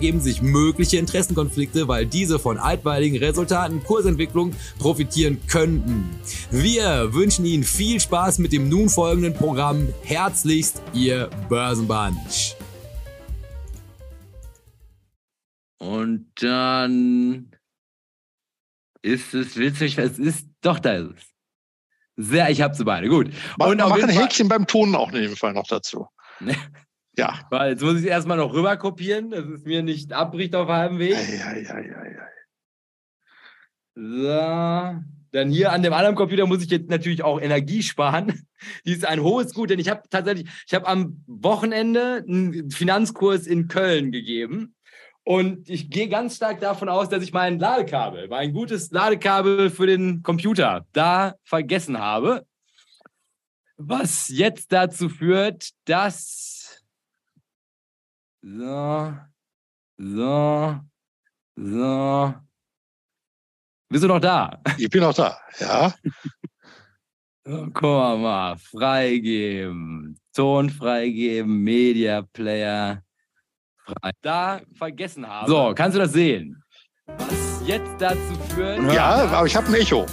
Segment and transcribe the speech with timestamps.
[0.00, 6.08] ergeben sich mögliche Interessenkonflikte, weil diese von altweiligen Resultaten Kursentwicklung profitieren könnten.
[6.50, 9.92] Wir wünschen Ihnen viel Spaß mit dem nun folgenden Programm.
[10.02, 12.56] Herzlichst, Ihr Börsenbunch.
[15.76, 17.50] Und dann
[19.02, 22.26] ist es, mich, es ist, doch, da ist es.
[22.30, 23.26] Sehr, ich habe sie beide, gut.
[23.58, 26.06] Und mach ein Häkchen beim Tonen auch in dem Fall noch dazu.
[27.16, 27.40] Ja.
[27.50, 30.68] Weil jetzt muss ich es erstmal noch rüber kopieren, dass es mir nicht abbricht auf
[30.68, 31.16] halbem Weg.
[31.16, 32.20] Ja, ja, ja, ja.
[33.94, 35.00] So.
[35.32, 38.42] Dann hier an dem anderen Computer muss ich jetzt natürlich auch Energie sparen.
[38.84, 43.46] Die ist ein hohes Gut, denn ich habe tatsächlich, ich habe am Wochenende einen Finanzkurs
[43.46, 44.74] in Köln gegeben.
[45.22, 49.86] Und ich gehe ganz stark davon aus, dass ich mein Ladekabel, mein gutes Ladekabel für
[49.86, 52.44] den Computer da vergessen habe.
[53.76, 56.49] Was jetzt dazu führt, dass
[58.42, 59.14] so.
[59.98, 60.80] So.
[61.56, 62.34] So.
[63.88, 64.60] Bist du noch da?
[64.78, 65.92] Ich bin noch da, ja.
[67.42, 70.20] So, guck mal, freigeben.
[70.34, 73.02] Ton freigeben, Media Player.
[73.82, 74.10] Frei.
[74.20, 75.50] Da vergessen habe.
[75.50, 76.62] So, kannst du das sehen?
[77.06, 78.92] Was jetzt dazu führt.
[78.92, 80.06] Ja, aber ich habe ein Echo.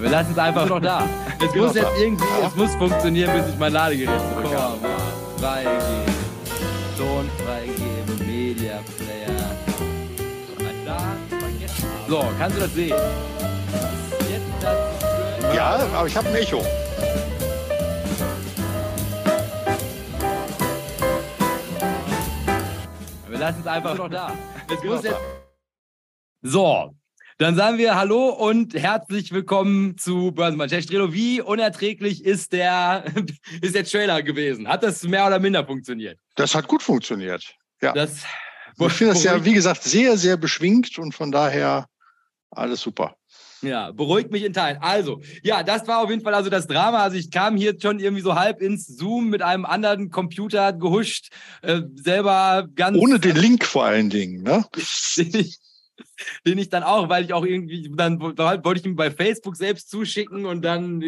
[0.00, 1.06] Wir lassen es einfach noch da.
[1.44, 2.46] Es muss jetzt irgendwie, ja.
[2.46, 4.78] es muss funktionieren, bis ich mein Ladegerät zurück habe.
[5.38, 6.14] Freigeben.
[6.96, 8.26] Ton freigeben.
[8.26, 9.32] Media Player.
[12.08, 12.94] So, kannst du das sehen?
[14.30, 16.62] Jetzt das ja, aber ich habe ein Echo.
[23.28, 24.32] Wir lassen es einfach noch da.
[24.68, 25.20] Es muss jetzt.
[26.42, 26.94] So,
[27.42, 30.70] dann sagen wir Hallo und herzlich willkommen zu Börsenmann.
[30.70, 33.04] Herr Strelo, wie unerträglich ist der,
[33.60, 34.68] ist der Trailer gewesen?
[34.68, 36.20] Hat das mehr oder minder funktioniert?
[36.36, 37.56] Das hat gut funktioniert.
[37.80, 37.94] Ja.
[37.94, 38.18] Das,
[38.78, 41.86] ich finde das ja, wie gesagt, sehr, sehr beschwingt und von daher
[42.52, 43.16] alles super.
[43.60, 44.78] Ja, beruhigt mich in Teilen.
[44.80, 47.02] Also, ja, das war auf jeden Fall also das Drama.
[47.02, 51.30] Also ich kam hier schon irgendwie so halb ins Zoom mit einem anderen Computer gehuscht,
[51.62, 52.96] äh, selber ganz.
[52.96, 54.64] Ohne den Link vor allen Dingen, ne?
[56.46, 59.90] den ich dann auch, weil ich auch irgendwie, dann wollte ich ihm bei Facebook selbst
[59.90, 61.00] zuschicken und dann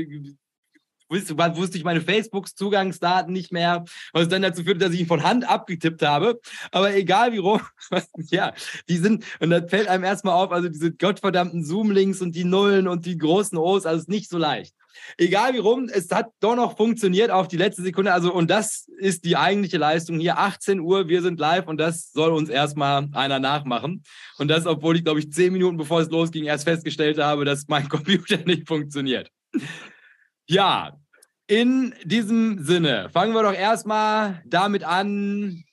[1.09, 5.23] wusste, wusste ich meine Facebook-Zugangsdaten nicht mehr, was dann dazu führte, dass ich ihn von
[5.23, 6.41] Hand abgetippt habe.
[6.71, 7.61] Aber egal wie rum,
[8.17, 8.53] ja,
[8.89, 12.89] die sind, und das fällt einem erstmal auf, also diese gottverdammten Zoom-Links und die Nullen
[12.89, 14.75] und die großen O's, also ist nicht so leicht.
[15.19, 18.13] Egal wie rum, es hat doch noch funktioniert auf die letzte Sekunde.
[18.13, 20.39] Also, und das ist die eigentliche Leistung hier.
[20.39, 24.03] 18 Uhr, wir sind live und das soll uns erstmal einer nachmachen.
[24.39, 27.67] Und das, obwohl ich, glaube ich, zehn Minuten bevor es losging, erst festgestellt habe, dass
[27.69, 29.31] mein Computer nicht funktioniert.
[30.47, 30.99] Ja,
[31.47, 35.65] in diesem Sinne, fangen wir doch erstmal damit an,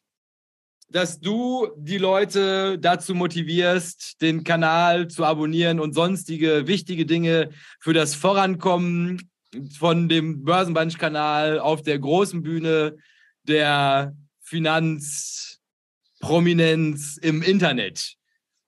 [0.92, 7.94] dass du die Leute dazu motivierst, den Kanal zu abonnieren und sonstige wichtige Dinge für
[7.94, 9.32] das Vorankommen
[9.78, 12.98] von dem Börsenbunch-Kanal auf der großen Bühne
[13.44, 18.16] der Finanzprominenz im Internet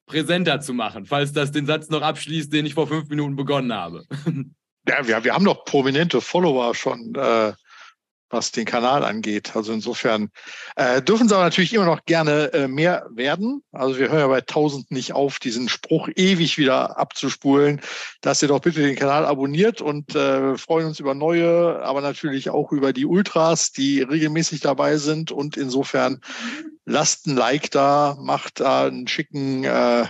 [0.05, 3.73] präsenter zu machen, falls das den Satz noch abschließt, den ich vor fünf Minuten begonnen
[3.73, 4.05] habe.
[4.85, 7.53] Ja, wir, wir haben doch prominente Follower schon äh,
[8.33, 9.55] was den Kanal angeht.
[9.55, 10.29] Also insofern
[10.75, 13.63] äh, dürfen sie aber natürlich immer noch gerne äh, mehr werden.
[13.71, 17.81] Also wir hören ja bei 1000 nicht auf, diesen Spruch ewig wieder abzuspulen,
[18.21, 22.49] dass ihr doch bitte den Kanal abonniert und äh, freuen uns über neue, aber natürlich
[22.49, 25.31] auch über die Ultras, die regelmäßig dabei sind.
[25.31, 26.19] Und insofern
[26.85, 30.05] lasst ein Like da, macht da einen schicken äh,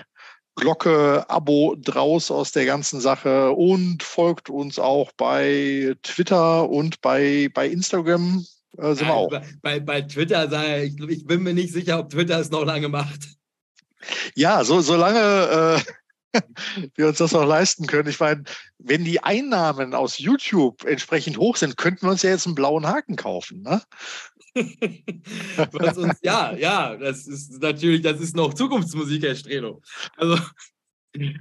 [0.56, 7.50] Glocke, Abo draus aus der ganzen Sache und folgt uns auch bei Twitter und bei,
[7.54, 8.46] bei Instagram.
[8.78, 9.34] Äh, sind wir auch.
[9.62, 12.90] Bei, bei Twitter, sei, ich, ich bin mir nicht sicher, ob Twitter es noch lange
[12.90, 13.22] macht.
[14.36, 15.82] Ja, so, solange
[16.34, 16.40] äh,
[16.96, 18.10] wir uns das noch leisten können.
[18.10, 18.44] Ich meine,
[18.78, 22.88] wenn die Einnahmen aus YouTube entsprechend hoch sind, könnten wir uns ja jetzt einen blauen
[22.88, 23.62] Haken kaufen.
[23.62, 23.82] Ne?
[25.98, 29.82] uns, ja, ja, das ist natürlich, das ist noch Zukunftsmusik, Herr Strelo.
[30.16, 30.38] Also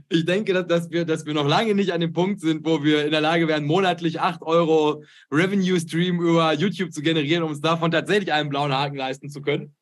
[0.08, 2.82] ich denke, dass, dass, wir, dass wir noch lange nicht an dem Punkt sind, wo
[2.82, 7.50] wir in der Lage wären, monatlich 8 Euro Revenue Stream über YouTube zu generieren, um
[7.50, 9.74] uns davon tatsächlich einen blauen Haken leisten zu können.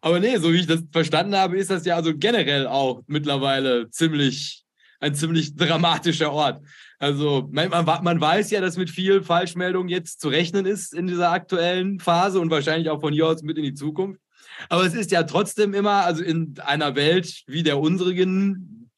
[0.00, 3.90] Aber nee, so wie ich das verstanden habe, ist das ja also generell auch mittlerweile
[3.90, 4.64] ziemlich
[5.00, 6.62] ein ziemlich dramatischer Ort.
[6.98, 11.30] Also man, man, weiß ja, dass mit viel Falschmeldungen jetzt zu rechnen ist in dieser
[11.30, 14.20] aktuellen Phase und wahrscheinlich auch von hier aus mit in die Zukunft.
[14.68, 18.90] Aber es ist ja trotzdem immer, also in einer Welt wie der unsrigen,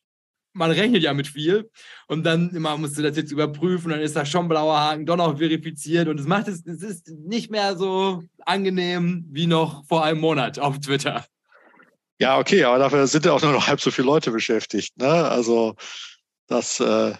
[0.52, 1.70] man rechnet ja mit viel
[2.06, 5.16] und dann immer musst du das jetzt überprüfen, dann ist da schon blauer Haken, doch
[5.16, 10.04] noch verifiziert und es macht es, es ist nicht mehr so angenehm wie noch vor
[10.04, 11.24] einem Monat auf Twitter.
[12.20, 14.96] Ja, okay, aber dafür sind ja auch nur noch halb so viele Leute beschäftigt.
[14.98, 15.06] Ne?
[15.06, 15.76] Also
[16.48, 17.14] das äh,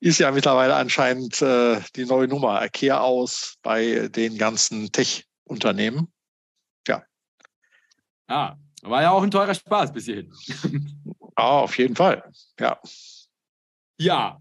[0.00, 2.68] ist ja mittlerweile anscheinend äh, die neue Nummer.
[2.68, 6.12] Kehr aus bei den ganzen Tech-Unternehmen.
[6.86, 7.02] Ja.
[8.28, 10.32] Ah, war ja auch ein teurer Spaß bis hierhin.
[11.36, 12.30] Ja, auf jeden Fall.
[12.58, 12.78] Ja.
[14.00, 14.40] Ja,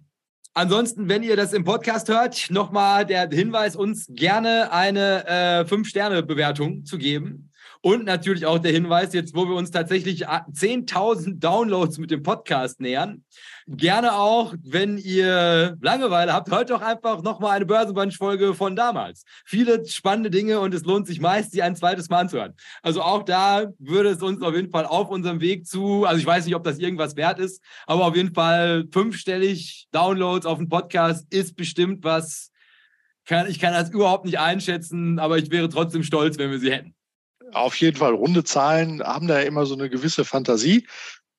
[0.58, 6.84] Ansonsten, wenn ihr das im Podcast hört, nochmal der Hinweis, uns gerne eine äh, 5-Sterne-Bewertung
[6.84, 7.52] zu geben.
[7.88, 12.82] Und natürlich auch der Hinweis, jetzt wo wir uns tatsächlich 10.000 Downloads mit dem Podcast
[12.82, 13.24] nähern,
[13.66, 19.24] gerne auch, wenn ihr Langeweile habt, hört doch einfach nochmal eine Börsenbunch-Folge von damals.
[19.46, 22.56] Viele spannende Dinge und es lohnt sich meist, sie ein zweites Mal anzuhören.
[22.82, 26.26] Also auch da würde es uns auf jeden Fall auf unserem Weg zu, also ich
[26.26, 30.68] weiß nicht, ob das irgendwas wert ist, aber auf jeden Fall fünfstellig Downloads auf dem
[30.68, 32.52] Podcast ist bestimmt was,
[33.48, 36.97] ich kann das überhaupt nicht einschätzen, aber ich wäre trotzdem stolz, wenn wir sie hätten
[37.54, 40.88] auf jeden Fall runde Zahlen haben da ja immer so eine gewisse Fantasie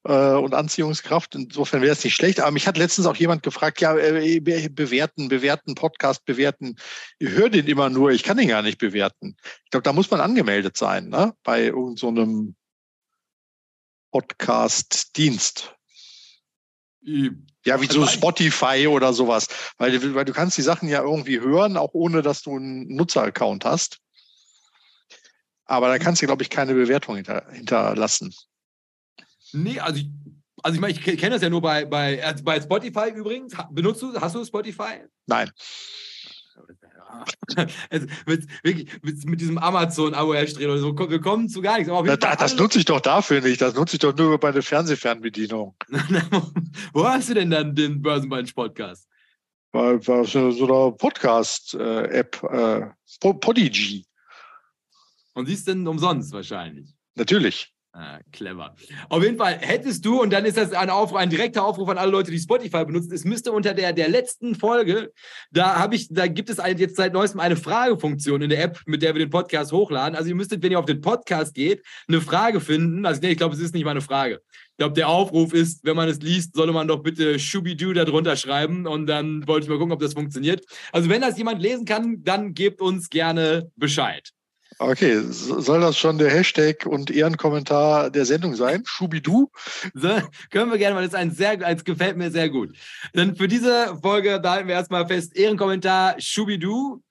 [0.05, 1.35] äh, und Anziehungskraft.
[1.35, 2.41] Insofern wäre es nicht schlecht.
[2.41, 6.77] Aber mich hat letztens auch jemand gefragt, ja, äh, bewerten, bewerten, Podcast bewerten.
[7.19, 9.37] Ich höre den immer nur, ich kann den gar nicht bewerten.
[9.65, 11.35] Ich glaube, da muss man angemeldet sein, ne?
[11.43, 12.55] Bei irgendeinem so
[14.11, 15.75] Podcast-Dienst.
[17.65, 19.49] Ja, wie so Spotify oder sowas.
[19.77, 23.65] Weil, weil du kannst die Sachen ja irgendwie hören, auch ohne dass du einen Nutzeraccount
[23.65, 24.01] hast.
[25.69, 28.35] Aber da kannst du, glaube ich, keine Bewertung hinter, hinterlassen.
[29.53, 30.11] Nee, also ich,
[30.63, 33.55] also ich meine, ich kenne das ja nur bei, bei, also bei Spotify übrigens.
[33.71, 35.05] Benutzt du, hast du Spotify?
[35.27, 35.51] Nein.
[37.91, 41.91] Also mit, wirklich, mit, mit diesem Amazon-Abo erstellen oder so, wir kommen zu gar nichts.
[42.21, 43.63] Da, das nutze ich doch dafür nicht.
[43.63, 45.75] Das nutze ich doch nur bei der Fernsehfernbedienung.
[46.93, 49.09] Wo hast du denn dann den Börsenbunch-Podcast?
[49.73, 54.07] Bei, bei so einer Podcast-App, äh, Podigy.
[55.39, 56.93] Und sie ist denn umsonst wahrscheinlich.
[57.15, 57.73] Natürlich.
[57.93, 58.75] Ah, clever.
[59.09, 61.97] Auf jeden Fall hättest du, und dann ist das ein, Aufruf, ein direkter Aufruf an
[61.97, 65.13] alle Leute, die Spotify benutzen, es müsste unter der, der letzten Folge,
[65.53, 69.01] da habe ich, da gibt es jetzt seit neuestem eine Fragefunktion in der App, mit
[69.03, 70.17] der wir den Podcast hochladen.
[70.17, 73.07] Also ihr müsstet, wenn ihr auf den Podcast geht, eine Frage finden.
[73.07, 74.43] Also nee, ich glaube, es ist nicht mal eine Frage.
[74.53, 78.05] Ich glaube, der Aufruf ist, wenn man es liest, solle man doch bitte Shubidu da
[78.05, 80.65] drunter schreiben und dann wollte ich mal gucken, ob das funktioniert.
[80.91, 84.33] Also wenn das jemand lesen kann, dann gebt uns gerne Bescheid.
[84.81, 88.85] Okay, soll das schon der Hashtag und Ehrenkommentar der Sendung sein?
[88.87, 89.51] Schubidu?
[89.93, 90.21] So,
[90.51, 92.77] können wir gerne, weil das ein sehr, es gefällt mir sehr gut.
[93.13, 97.03] Dann für diese Folge, da halten wir erstmal fest, Ehrenkommentar Schubidu.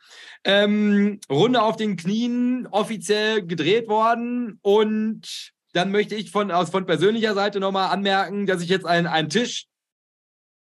[0.46, 6.86] Ähm, Runde auf den Knien, offiziell gedreht worden und dann möchte ich von, aus, von
[6.86, 9.66] persönlicher Seite nochmal anmerken, dass ich jetzt einen Tisch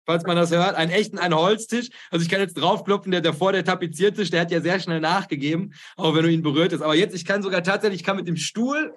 [0.08, 1.90] falls man das hört, einen echten, einen Holztisch.
[2.10, 5.74] Also ich kann jetzt draufklopfen, der davor, der Tapeziertisch, der hat ja sehr schnell nachgegeben,
[5.98, 6.82] auch wenn du ihn berührt hast.
[6.82, 8.96] Aber jetzt, ich kann sogar tatsächlich, ich kann mit dem Stuhl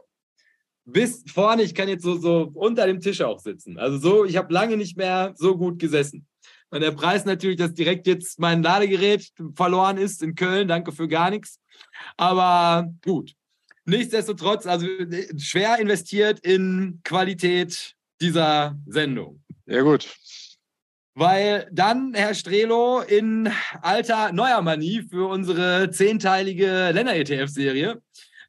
[0.84, 3.76] bis vorne, ich kann jetzt so, so unter dem Tisch auch sitzen.
[3.76, 6.26] Also so, ich habe lange nicht mehr so gut gesessen.
[6.70, 11.08] Und der Preis natürlich, dass direkt jetzt mein Ladegerät verloren ist in Köln, danke für
[11.08, 11.58] gar nichts.
[12.16, 13.34] Aber gut.
[13.84, 14.86] Nichtsdestotrotz, also
[15.36, 19.42] schwer investiert in Qualität dieser Sendung.
[19.66, 20.08] Ja, gut.
[21.14, 23.50] Weil dann, Herr Strelo, in
[23.82, 28.00] alter neuer Manie für unsere zehnteilige Länder-ETF-Serie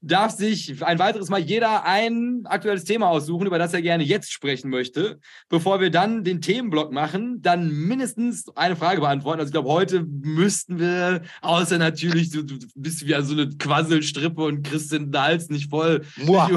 [0.02, 4.32] darf sich ein weiteres Mal jeder ein aktuelles Thema aussuchen, über das er gerne jetzt
[4.32, 5.20] sprechen möchte.
[5.48, 9.40] Bevor wir dann den Themenblock machen, dann mindestens eine Frage beantworten.
[9.40, 14.42] Also ich glaube, heute müssten wir, außer natürlich, du, du bist wie so eine Quasselstrippe
[14.42, 16.02] und kriegst den Hals nicht voll.
[16.18, 16.50] Mua.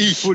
[0.00, 0.26] Ich.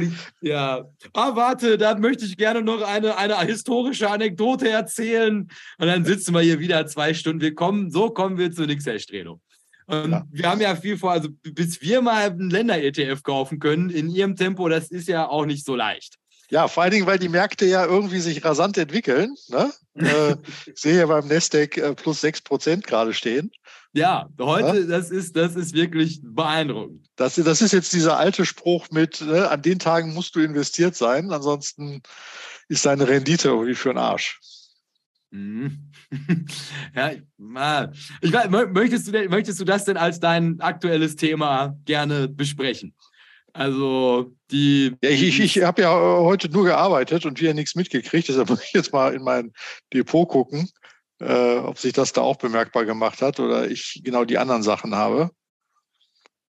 [0.42, 0.86] Ja.
[1.14, 5.50] Ah, warte, da möchte ich gerne noch eine, eine historische Anekdote erzählen.
[5.78, 7.42] Und dann sitzen wir hier wieder zwei Stunden.
[7.42, 9.42] Wir kommen, so kommen wir zu nix, Herr Strelo.
[9.88, 10.26] Und ja.
[10.32, 14.36] wir haben ja viel vor, also bis wir mal einen Länder-ETF kaufen können in ihrem
[14.36, 16.16] Tempo, das ist ja auch nicht so leicht.
[16.50, 19.36] Ja, vor allen Dingen, weil die Märkte ja irgendwie sich rasant entwickeln.
[19.50, 19.72] Ne?
[19.96, 20.36] äh,
[20.68, 23.52] ich sehe ja beim Nasdaq äh, plus 6 Prozent gerade stehen.
[23.96, 24.88] Ja, heute, ja?
[24.88, 27.08] Das, ist, das ist wirklich beeindruckend.
[27.16, 30.96] Das, das ist jetzt dieser alte Spruch mit, ne, an den Tagen musst du investiert
[30.96, 32.02] sein, ansonsten
[32.68, 34.42] ist deine Rendite irgendwie für den Arsch.
[35.32, 35.92] Mhm.
[36.96, 38.32] ja, ich,
[38.70, 42.94] möchtest, du, möchtest du das denn als dein aktuelles Thema gerne besprechen?
[43.54, 44.94] Also die.
[45.02, 48.28] Ja, ich ich, ich habe ja heute nur gearbeitet und wieder nichts mitgekriegt.
[48.28, 49.54] Deshalb muss ich jetzt mal in mein
[49.94, 50.70] Depot gucken,
[51.20, 54.96] äh, ob sich das da auch bemerkbar gemacht hat oder ich genau die anderen Sachen
[54.96, 55.32] habe.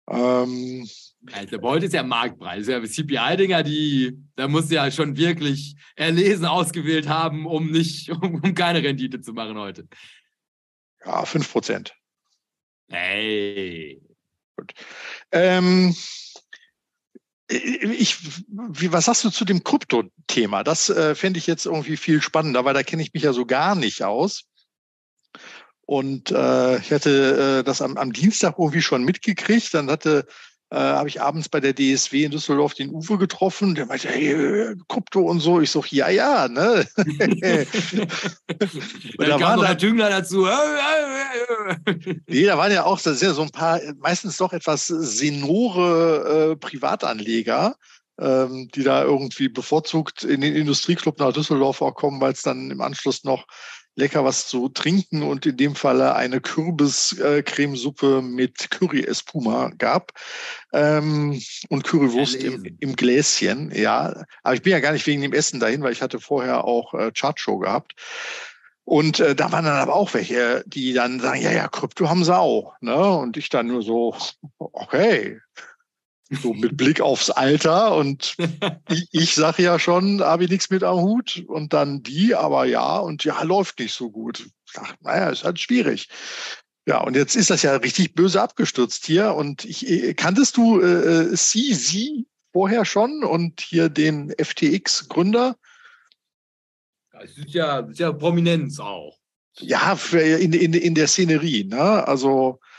[0.07, 0.87] Ähm,
[1.31, 2.67] also heute ist ja Marktpreis.
[2.67, 8.41] Ja, CPI-Dinger, die, da musst du ja schon wirklich erlesen ausgewählt haben, um nicht, um,
[8.43, 9.87] um keine Rendite zu machen heute.
[11.03, 11.95] Ja, 5 Prozent.
[12.87, 14.01] Hey.
[14.55, 14.73] Gut.
[15.31, 15.95] Ähm,
[17.47, 18.17] ich,
[18.47, 20.63] wie, was sagst du zu dem Krypto-Thema?
[20.63, 23.45] Das äh, fände ich jetzt irgendwie viel spannender, weil da kenne ich mich ja so
[23.45, 24.45] gar nicht aus.
[25.85, 29.73] Und äh, ich hatte äh, das am, am Dienstag irgendwie schon mitgekriegt.
[29.73, 30.25] Dann hatte
[30.71, 33.75] äh, habe ich abends bei der DSW in Düsseldorf den Uwe getroffen.
[33.75, 35.61] Der meinte, hey, Krypto und so.
[35.61, 36.87] Ich so, ja, ja, ne?
[36.97, 37.07] und
[39.19, 40.47] da kam waren noch der Tüngler dazu.
[42.27, 46.55] nee, da waren ja auch das ja so ein paar, meistens doch etwas senore äh,
[46.55, 47.75] Privatanleger,
[48.19, 52.71] ähm, die da irgendwie bevorzugt in den Industrieclub nach Düsseldorf auch kommen, weil es dann
[52.71, 53.45] im Anschluss noch
[53.95, 60.11] lecker was zu trinken und in dem Falle eine Kürbiscremesuppe mit Curry Espuma gab
[60.73, 63.71] ähm, und Currywurst im, im, Gläschen.
[63.73, 66.65] Ja, aber ich bin ja gar nicht wegen dem Essen dahin, weil ich hatte vorher
[66.65, 67.95] auch äh, Chartshow gehabt.
[68.83, 72.23] Und äh, da waren dann aber auch welche, die dann sagen, ja, ja, Krypto haben
[72.23, 72.75] sie auch.
[72.81, 72.95] Ne?
[72.95, 74.15] Und ich dann nur so,
[74.59, 75.41] okay,
[76.29, 78.35] so mit Blick aufs Alter und
[78.89, 82.65] ich, ich sage ja schon, habe ich nichts mit am Hut und dann die, aber
[82.65, 84.39] ja und ja, läuft nicht so gut.
[84.39, 86.09] Ich sag, naja, ist halt schwierig.
[86.87, 90.81] Ja, und jetzt ist das ja richtig böse abgestürzt hier und ich, äh, kanntest du
[90.81, 95.57] äh, CZ vorher schon und hier den FTX-Gründer?
[97.11, 99.17] Das ist ja, ist ja Prominenz auch.
[99.59, 101.63] Ja, in, in, in der Szenerie.
[101.63, 102.07] Ne?
[102.07, 102.74] Also äh,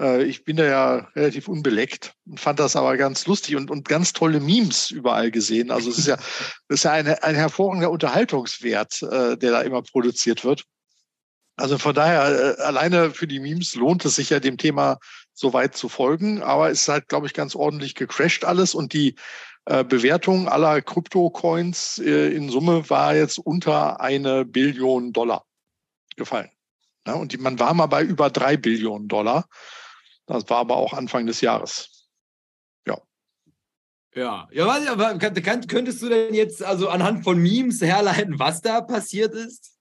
[0.00, 4.12] ich bin da ja relativ unbeleckt und fand das aber ganz lustig und, und ganz
[4.12, 5.70] tolle Memes überall gesehen.
[5.70, 6.16] Also es ist ja,
[6.68, 10.64] das ist ja eine, ein hervorragender Unterhaltungswert, äh, der da immer produziert wird.
[11.56, 14.98] Also von daher, äh, alleine für die Memes lohnt es sich ja dem Thema
[15.34, 16.42] so weit zu folgen.
[16.42, 19.16] Aber es ist halt, glaube ich, ganz ordentlich gecrashed alles und die
[19.66, 25.44] äh, Bewertung aller Krypto-Coins äh, in Summe war jetzt unter eine Billion Dollar
[26.16, 26.50] gefallen.
[27.06, 29.46] Ja, und die, man war mal bei über drei Billionen Dollar.
[30.30, 32.08] Das war aber auch Anfang des Jahres.
[32.86, 32.98] Ja.
[34.14, 38.80] Ja, ja, was, aber könntest du denn jetzt also anhand von Memes herleiten, was da
[38.80, 39.76] passiert ist?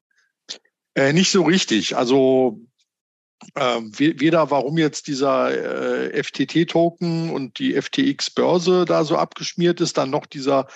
[0.96, 1.96] Äh, nicht so richtig.
[1.96, 2.62] Also
[3.54, 10.10] äh, weder warum jetzt dieser äh, FTT-Token und die FTX-Börse da so abgeschmiert ist, dann
[10.10, 10.68] noch dieser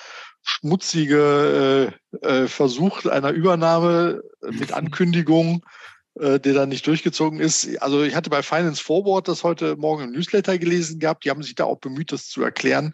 [0.44, 5.65] schmutzige äh, äh Versuch einer Übernahme mit Ankündigung
[6.15, 7.82] der dann nicht durchgezogen ist.
[7.82, 11.25] Also ich hatte bei Finance Forward das heute Morgen im Newsletter gelesen gehabt.
[11.25, 12.93] Die haben sich da auch bemüht, das zu erklären.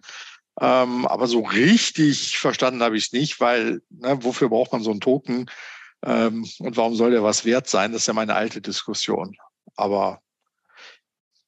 [0.62, 4.92] Ähm, aber so richtig verstanden habe ich es nicht, weil ne, wofür braucht man so
[4.92, 5.50] einen Token?
[6.06, 7.92] Ähm, und warum soll der was wert sein?
[7.92, 9.38] Das ist ja meine alte Diskussion.
[9.76, 10.22] Aber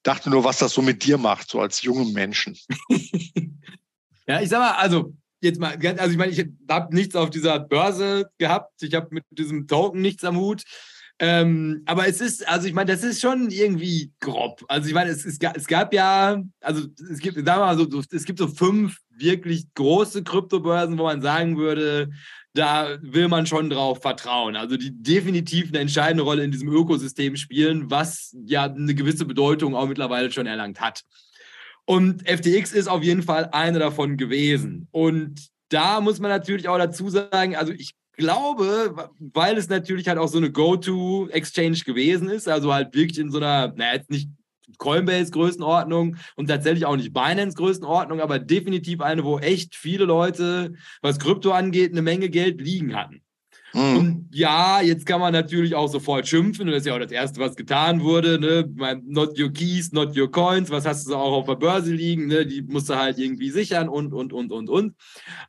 [0.04, 2.58] dachte nur, was das so mit dir macht, so als jungen Menschen.
[4.28, 7.60] ja, ich sag mal, also jetzt mal, also ich meine, ich habe nichts auf dieser
[7.60, 8.82] Börse gehabt.
[8.82, 10.63] Ich habe mit diesem Token nichts am Hut.
[11.24, 14.66] Ähm, aber es ist, also ich meine, das ist schon irgendwie grob.
[14.68, 18.01] Also ich meine, es, es, es gab ja, also es gibt, sagen wir mal so,
[18.12, 22.10] es gibt so fünf wirklich große Kryptobörsen, wo man sagen würde,
[22.56, 24.56] da will man schon drauf vertrauen.
[24.56, 29.75] Also die definitiv eine entscheidende Rolle in diesem Ökosystem spielen, was ja eine gewisse Bedeutung
[29.75, 31.04] auch mittlerweile schon erlangt hat.
[31.86, 34.88] Und FTX ist auf jeden Fall eine davon gewesen.
[34.90, 40.18] Und da muss man natürlich auch dazu sagen, also ich glaube, weil es natürlich halt
[40.18, 44.30] auch so eine Go-To-Exchange gewesen ist, also halt wirklich in so einer, naja, jetzt nicht
[44.78, 51.51] Coinbase-Größenordnung und tatsächlich auch nicht Binance-Größenordnung, aber definitiv eine, wo echt viele Leute, was Krypto
[51.51, 53.22] angeht, eine Menge Geld liegen hatten.
[53.74, 53.98] Mhm.
[53.98, 56.68] Und ja, jetzt kann man natürlich auch sofort schimpfen.
[56.68, 58.40] Und das ist ja auch das Erste, was getan wurde.
[58.40, 59.01] Ne?
[59.06, 60.70] Not your keys, not your coins.
[60.70, 62.28] Was hast du auch auf der Börse liegen?
[62.28, 62.46] Ne?
[62.46, 64.96] Die musst du halt irgendwie sichern und, und, und, und, und.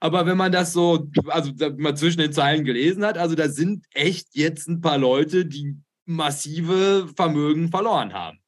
[0.00, 3.86] Aber wenn man das so, also mal zwischen den Zeilen gelesen hat, also da sind
[3.92, 8.38] echt jetzt ein paar Leute, die massive Vermögen verloren haben.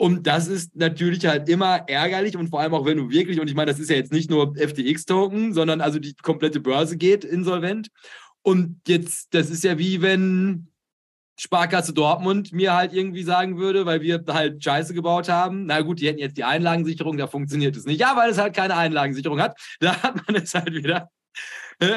[0.00, 3.50] Und das ist natürlich halt immer ärgerlich und vor allem auch, wenn du wirklich, und
[3.50, 7.24] ich meine, das ist ja jetzt nicht nur FTX-Token, sondern also die komplette Börse geht
[7.24, 7.88] insolvent.
[8.42, 10.68] Und jetzt, das ist ja wie wenn
[11.40, 15.66] Sparkasse Dortmund mir halt irgendwie sagen würde, weil wir halt Scheiße gebaut haben.
[15.66, 18.00] Na gut, die hätten jetzt die Einlagensicherung, da funktioniert es nicht.
[18.00, 19.56] Ja, weil es halt keine Einlagensicherung hat.
[19.80, 21.08] Da hat man es halt wieder.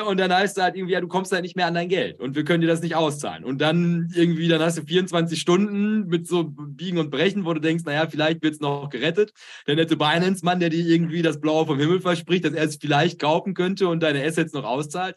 [0.08, 2.20] Und dann heißt es halt irgendwie, ja, du kommst halt nicht mehr an dein Geld
[2.20, 3.44] und wir können dir das nicht auszahlen.
[3.44, 7.60] Und dann irgendwie, dann hast du 24 Stunden mit so Biegen und Brechen, wo du
[7.60, 9.32] denkst, naja, vielleicht wird es noch gerettet.
[9.66, 13.20] Der nette Binance-Mann, der dir irgendwie das Blaue vom Himmel verspricht, dass er es vielleicht
[13.20, 15.16] kaufen könnte und deine Assets noch auszahlt.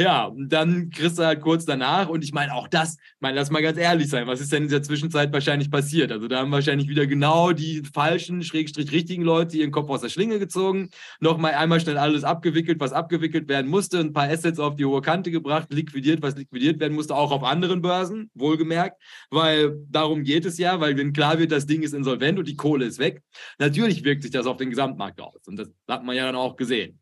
[0.00, 2.08] Ja, und dann kriegst du halt kurz danach.
[2.08, 4.68] Und ich meine, auch das, meine, lass mal ganz ehrlich sein, was ist denn in
[4.68, 6.12] dieser Zwischenzeit wahrscheinlich passiert?
[6.12, 10.08] Also da haben wahrscheinlich wieder genau die falschen, schrägstrich richtigen Leute ihren Kopf aus der
[10.08, 14.76] Schlinge gezogen, nochmal einmal schnell alles abgewickelt, was abgewickelt werden musste, ein paar Assets auf
[14.76, 19.84] die hohe Kante gebracht, liquidiert, was liquidiert werden musste, auch auf anderen Börsen, wohlgemerkt, weil
[19.90, 22.84] darum geht es ja, weil wenn klar wird, das Ding ist insolvent und die Kohle
[22.84, 23.20] ist weg,
[23.58, 25.40] natürlich wirkt sich das auf den Gesamtmarkt aus.
[25.48, 27.00] Und das hat man ja dann auch gesehen.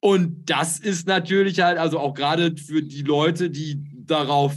[0.00, 4.54] Und das ist natürlich halt, also auch gerade für die Leute, die darauf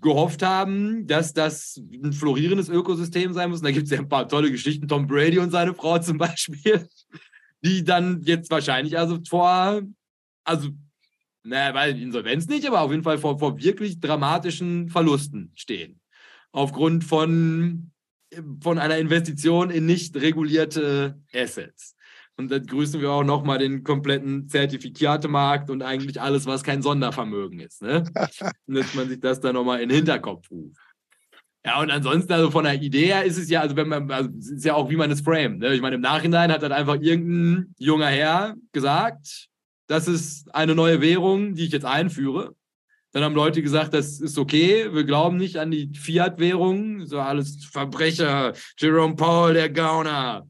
[0.00, 3.60] gehofft haben, dass das ein florierendes Ökosystem sein muss.
[3.60, 6.18] Und da gibt es ja ein paar tolle Geschichten, Tom Brady und seine Frau zum
[6.18, 6.88] Beispiel,
[7.64, 9.82] die dann jetzt wahrscheinlich also vor,
[10.44, 10.70] also,
[11.42, 16.00] naja, weil Insolvenz nicht, aber auf jeden Fall vor, vor wirklich dramatischen Verlusten stehen.
[16.52, 17.90] Aufgrund von,
[18.60, 21.94] von einer Investition in nicht regulierte Assets.
[22.38, 27.58] Und dann grüßen wir auch nochmal den kompletten Zertifikatemarkt und eigentlich alles, was kein Sondervermögen
[27.58, 27.82] ist.
[27.82, 28.04] Ne?
[28.68, 30.76] dass man sich das dann nochmal in den Hinterkopf ruft.
[31.66, 34.30] Ja, und ansonsten, also von der Idee her ist es ja, also wenn man, also
[34.38, 35.58] ist ja auch, wie man es framet.
[35.58, 35.74] Ne?
[35.74, 39.48] Ich meine, im Nachhinein hat dann einfach irgendein junger Herr gesagt,
[39.88, 42.54] das ist eine neue Währung, die ich jetzt einführe.
[43.12, 47.64] Dann haben Leute gesagt, das ist okay, wir glauben nicht an die Fiat-Währung, so alles
[47.64, 50.46] Verbrecher, Jerome Paul, der Gauner.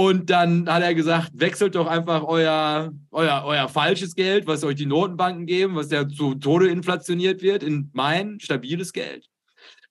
[0.00, 4.76] Und dann hat er gesagt, wechselt doch einfach euer, euer, euer falsches Geld, was euch
[4.76, 9.26] die Notenbanken geben, was ja zu Tode inflationiert wird, in mein stabiles Geld.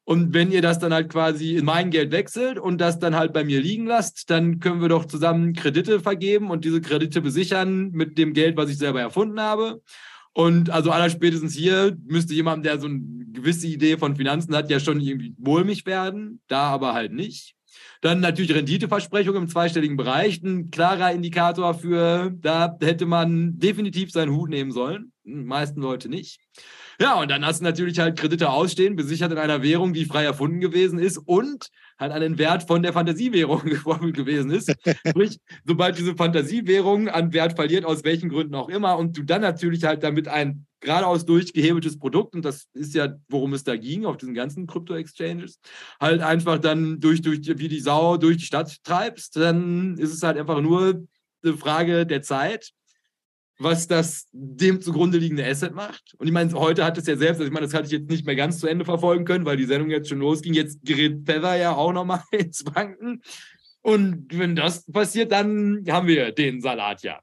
[0.06, 3.34] Und wenn ihr das dann halt quasi in mein Geld wechselt und das dann halt
[3.34, 7.92] bei mir liegen lasst, dann können wir doch zusammen Kredite vergeben und diese Kredite besichern
[7.92, 9.82] mit dem Geld, was ich selber erfunden habe.
[10.32, 13.02] Und also allerspätestens hier müsste jemand, der so eine
[13.34, 17.57] gewisse Idee von Finanzen hat, ja schon irgendwie mulmig werden, da aber halt nicht.
[18.02, 24.34] Dann natürlich Renditeversprechung im zweistelligen Bereich, ein klarer Indikator für, da hätte man definitiv seinen
[24.34, 25.12] Hut nehmen sollen.
[25.24, 26.40] Meisten Leute nicht.
[27.00, 30.24] Ja, und dann hast du natürlich halt Kredite ausstehen, besichert in einer Währung, die frei
[30.24, 31.68] erfunden gewesen ist und
[32.00, 33.62] halt einen Wert von der Fantasiewährung
[34.14, 34.74] gewesen ist.
[35.08, 39.42] Sprich, sobald diese Fantasiewährung an Wert verliert, aus welchen Gründen auch immer, und du dann
[39.42, 44.06] natürlich halt damit ein geradeaus durchgehebeltes Produkt, und das ist ja, worum es da ging,
[44.06, 45.60] auf diesen ganzen Krypto-Exchanges,
[46.00, 50.24] halt einfach dann durch, durch, wie die Sau durch die Stadt treibst, dann ist es
[50.24, 51.08] halt einfach nur
[51.44, 52.74] eine Frage der Zeit
[53.60, 56.14] was das dem zugrunde liegende Asset macht.
[56.18, 58.10] Und ich meine, heute hat es ja selbst, also ich meine, das hatte ich jetzt
[58.10, 60.54] nicht mehr ganz zu Ende verfolgen können, weil die Sendung jetzt schon losging.
[60.54, 63.22] Jetzt gerät Feather ja auch nochmal ins Banken.
[63.82, 67.20] Und wenn das passiert, dann haben wir den Salat ja.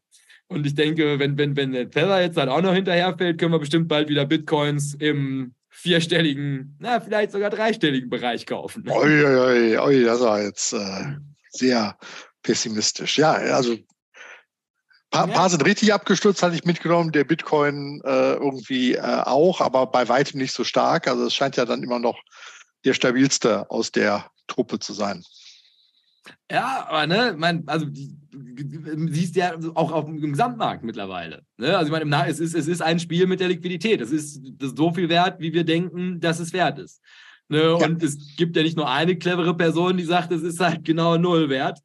[0.55, 3.59] Und ich denke, wenn, wenn, wenn der Feather jetzt halt auch noch hinterherfällt, können wir
[3.59, 8.89] bestimmt bald wieder Bitcoins im vierstelligen, na, vielleicht sogar dreistelligen Bereich kaufen.
[8.89, 11.17] Ui, ui, ui, das war jetzt äh,
[11.51, 11.99] sehr
[12.43, 13.19] pessimistisch.
[13.19, 13.77] Ja, also
[15.11, 15.35] paar, ja.
[15.35, 17.13] paar sind richtig abgestürzt, hatte ich mitgenommen.
[17.13, 21.09] Der Bitcoin äh, irgendwie äh, auch, aber bei weitem nicht so stark.
[21.09, 22.21] Also es scheint ja dann immer noch
[22.85, 25.25] der stabilste aus der Truppe zu sein.
[26.51, 27.87] Ja, aber ne, mein, also
[29.11, 31.43] siehst ja auch auf dem Gesamtmarkt mittlerweile.
[31.57, 31.77] Ne?
[31.77, 34.01] Also ich meine, es ist, es ist ein Spiel mit der Liquidität.
[34.01, 37.01] Es ist, das ist so viel wert, wie wir denken, dass es wert ist.
[37.49, 37.59] Ne?
[37.59, 37.73] Ja.
[37.75, 41.17] Und es gibt ja nicht nur eine clevere Person, die sagt, es ist halt genau
[41.17, 41.81] null wert.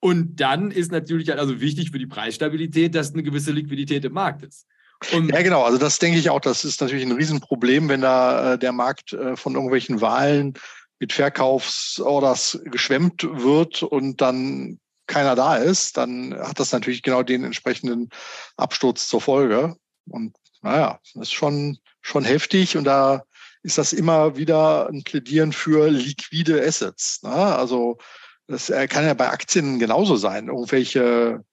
[0.00, 4.12] Und dann ist natürlich halt also wichtig für die Preisstabilität, dass eine gewisse Liquidität im
[4.12, 4.66] Markt ist.
[5.12, 5.62] Und ja, genau.
[5.62, 6.40] Also das denke ich auch.
[6.40, 10.54] Das ist natürlich ein Riesenproblem, wenn da äh, der Markt äh, von irgendwelchen Wahlen
[10.98, 17.44] mit Verkaufsorders geschwemmt wird und dann keiner da ist, dann hat das natürlich genau den
[17.44, 18.08] entsprechenden
[18.56, 19.76] Absturz zur Folge.
[20.08, 22.76] Und naja, das ist schon, schon heftig.
[22.76, 23.24] Und da
[23.62, 27.22] ist das immer wieder ein Plädieren für liquide Assets.
[27.22, 27.30] Ne?
[27.30, 27.98] Also
[28.46, 30.48] das äh, kann ja bei Aktien genauso sein.
[30.48, 31.44] Irgendwelche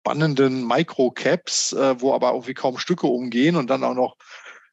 [0.00, 4.16] spannenden Microcaps, äh, wo aber irgendwie kaum Stücke umgehen und dann auch noch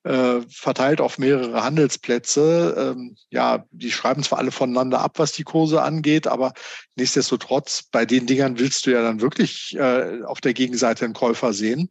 [0.08, 2.94] äh, verteilt auf mehrere Handelsplätze.
[2.96, 6.54] Ähm, ja, die schreiben zwar alle voneinander ab, was die Kurse angeht, aber
[6.96, 11.54] nichtsdestotrotz, bei den Dingern willst du ja dann wirklich äh, auf der Gegenseite einen Käufer
[11.54, 11.90] sehen.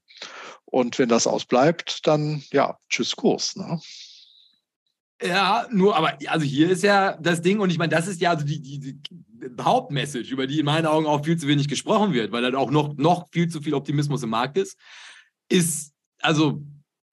[0.65, 3.55] Und wenn das ausbleibt, dann ja, tschüss Kurs.
[3.57, 3.81] Ne?
[5.23, 8.31] Ja, nur, aber also hier ist ja das Ding, und ich meine, das ist ja
[8.31, 8.99] also die, die, die
[9.61, 12.71] Hauptmessage, über die in meinen Augen auch viel zu wenig gesprochen wird, weil dann auch
[12.71, 14.77] noch, noch viel zu viel Optimismus im Markt ist,
[15.49, 16.63] ist, also,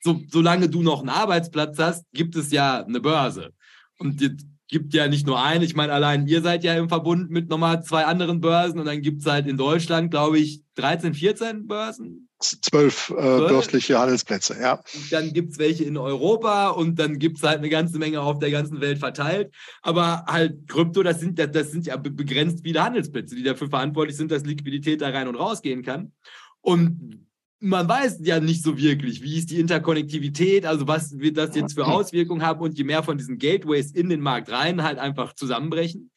[0.03, 3.53] so, solange du noch einen Arbeitsplatz hast, gibt es ja eine Börse.
[3.99, 7.29] Und jetzt gibt ja nicht nur eine, ich meine, allein ihr seid ja im Verbund
[7.29, 11.13] mit nochmal zwei anderen Börsen und dann gibt es halt in Deutschland, glaube ich, 13,
[11.13, 12.27] 14 Börsen.
[12.39, 14.81] Zwölf äh, börsliche Handelsplätze, ja.
[15.11, 18.39] Dann gibt es welche in Europa und dann gibt es halt eine ganze Menge auf
[18.39, 19.53] der ganzen Welt verteilt.
[19.81, 24.31] Aber halt Krypto, das sind, das sind ja begrenzt viele Handelsplätze, die dafür verantwortlich sind,
[24.31, 26.11] dass Liquidität da rein und raus gehen kann.
[26.61, 27.27] Und
[27.63, 31.76] man weiß ja nicht so wirklich, wie ist die Interkonnektivität, also was wird das jetzt
[31.76, 35.34] für Auswirkungen haben und je mehr von diesen Gateways in den Markt rein halt einfach
[35.34, 36.12] zusammenbrechen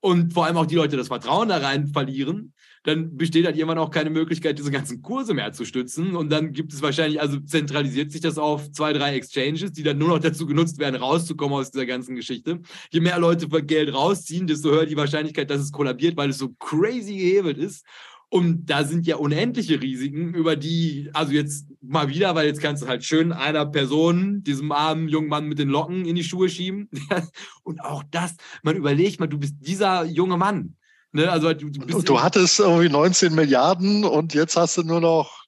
[0.00, 3.78] und vor allem auch die Leute das Vertrauen da rein verlieren, dann besteht halt irgendwann
[3.78, 6.16] auch keine Möglichkeit, diese ganzen Kurse mehr zu stützen.
[6.16, 9.98] Und dann gibt es wahrscheinlich, also zentralisiert sich das auf zwei, drei Exchanges, die dann
[9.98, 12.60] nur noch dazu genutzt werden, rauszukommen aus dieser ganzen Geschichte.
[12.90, 16.50] Je mehr Leute Geld rausziehen, desto höher die Wahrscheinlichkeit, dass es kollabiert, weil es so
[16.58, 17.84] crazy gehebelt ist.
[18.30, 22.82] Und da sind ja unendliche Risiken, über die, also jetzt mal wieder, weil jetzt kannst
[22.82, 26.50] du halt schön einer Person, diesem armen jungen Mann mit den Locken in die Schuhe
[26.50, 26.90] schieben.
[27.62, 30.76] Und auch das, man überlegt mal, du bist dieser junge Mann.
[31.12, 31.30] Ne?
[31.30, 35.44] Also du, du, du hattest irgendwie 19 Milliarden und jetzt hast du nur noch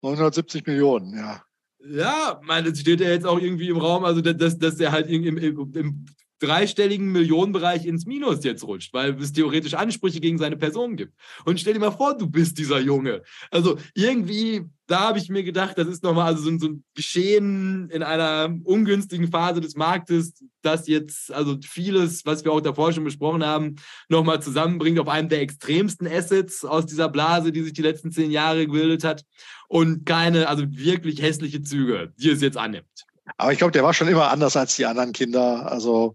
[0.00, 1.42] 970 Millionen, ja.
[1.84, 5.08] Ja, meine, das steht ja jetzt auch irgendwie im Raum, also dass, dass er halt
[5.08, 6.06] im, im, im
[6.42, 11.14] dreistelligen Millionenbereich ins Minus jetzt rutscht, weil es theoretisch Ansprüche gegen seine Person gibt.
[11.44, 13.22] Und stell dir mal vor, du bist dieser Junge.
[13.50, 17.88] Also irgendwie, da habe ich mir gedacht, das ist nochmal also so, so ein Geschehen
[17.90, 23.04] in einer ungünstigen Phase des Marktes, das jetzt also vieles, was wir auch davor schon
[23.04, 23.76] besprochen haben,
[24.08, 28.32] nochmal zusammenbringt auf einem der extremsten Assets aus dieser Blase, die sich die letzten zehn
[28.32, 29.24] Jahre gebildet hat
[29.68, 33.06] und keine, also wirklich hässliche Züge, die es jetzt annimmt.
[33.36, 35.70] Aber ich glaube, der war schon immer anders als die anderen Kinder.
[35.70, 36.14] Also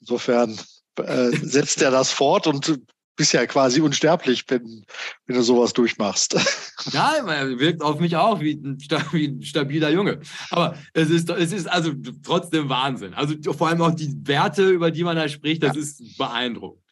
[0.00, 0.58] insofern
[0.98, 2.80] äh, setzt er das fort und
[3.16, 4.84] bist ja quasi unsterblich, wenn,
[5.26, 6.36] wenn du sowas durchmachst.
[6.92, 8.76] Ja, er wirkt auf mich auch wie ein,
[9.12, 10.20] wie ein, stabiler Junge.
[10.50, 13.14] Aber es ist, es ist also trotzdem Wahnsinn.
[13.14, 15.80] Also vor allem auch die Werte, über die man da spricht, das ja.
[15.80, 16.84] ist beeindruckend.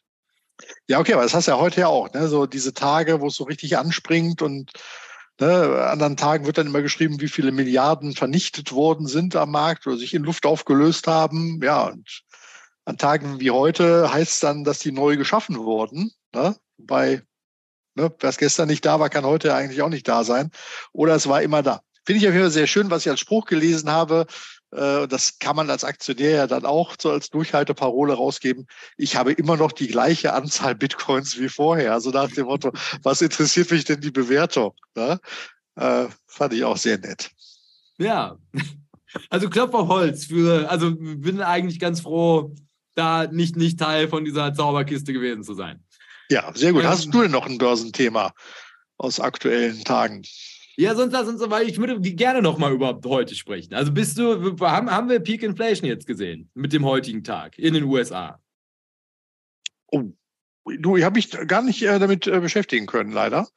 [0.87, 2.27] Ja, okay, aber das hast du ja heute ja auch, ne?
[2.27, 4.71] So diese Tage, wo es so richtig anspringt und
[5.39, 9.87] Ne, anderen Tagen wird dann immer geschrieben, wie viele Milliarden vernichtet worden sind am Markt
[9.87, 11.59] oder sich in Luft aufgelöst haben.
[11.63, 12.23] Ja, und
[12.85, 16.11] an Tagen wie heute heißt es dann, dass die neu geschaffen wurden.
[16.35, 16.55] Ne?
[16.77, 17.23] Wobei,
[17.95, 20.51] ne, wer gestern nicht da war, kann heute eigentlich auch nicht da sein.
[20.91, 21.81] Oder es war immer da.
[22.05, 24.27] Finde ich auf jeden Fall sehr schön, was ich als Spruch gelesen habe.
[24.75, 28.67] Äh, das kann man als Aktionär ja dann auch so als Durchhalteparole rausgeben.
[28.97, 31.93] Ich habe immer noch die gleiche Anzahl Bitcoins wie vorher.
[31.93, 32.71] Also nach dem Motto,
[33.03, 34.73] was interessiert mich denn die Bewertung?
[34.95, 35.19] Ne?
[35.75, 37.31] Äh, fand ich auch sehr nett.
[37.97, 38.37] Ja,
[39.29, 42.55] also Klopf auf Holz für, also bin eigentlich ganz froh,
[42.95, 45.83] da nicht, nicht Teil von dieser Zauberkiste gewesen zu sein.
[46.29, 46.83] Ja, sehr gut.
[46.83, 48.33] Hast du denn noch ein Börsenthema
[48.97, 50.23] aus aktuellen Tagen?
[50.75, 53.73] Ja, sonst lass uns, weil ich würde gerne noch mal über heute sprechen.
[53.73, 57.75] Also bist du, haben, haben wir Peak Inflation jetzt gesehen mit dem heutigen Tag in
[57.75, 58.39] den USA?
[59.87, 60.03] Oh,
[60.65, 63.47] du, ich habe mich gar nicht äh, damit äh, beschäftigen können, leider.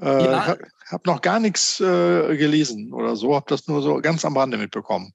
[0.00, 0.56] Äh, ja.
[0.86, 4.36] Ich habe noch gar nichts äh, gelesen oder so, habe das nur so ganz am
[4.36, 5.12] Rande mitbekommen.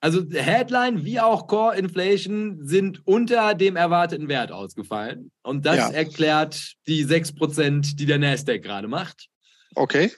[0.00, 5.30] Also Headline wie auch Core Inflation sind unter dem erwarteten Wert ausgefallen.
[5.42, 5.90] Und das ja.
[5.90, 9.28] erklärt die 6%, die der Nasdaq gerade macht.
[9.74, 10.10] Okay.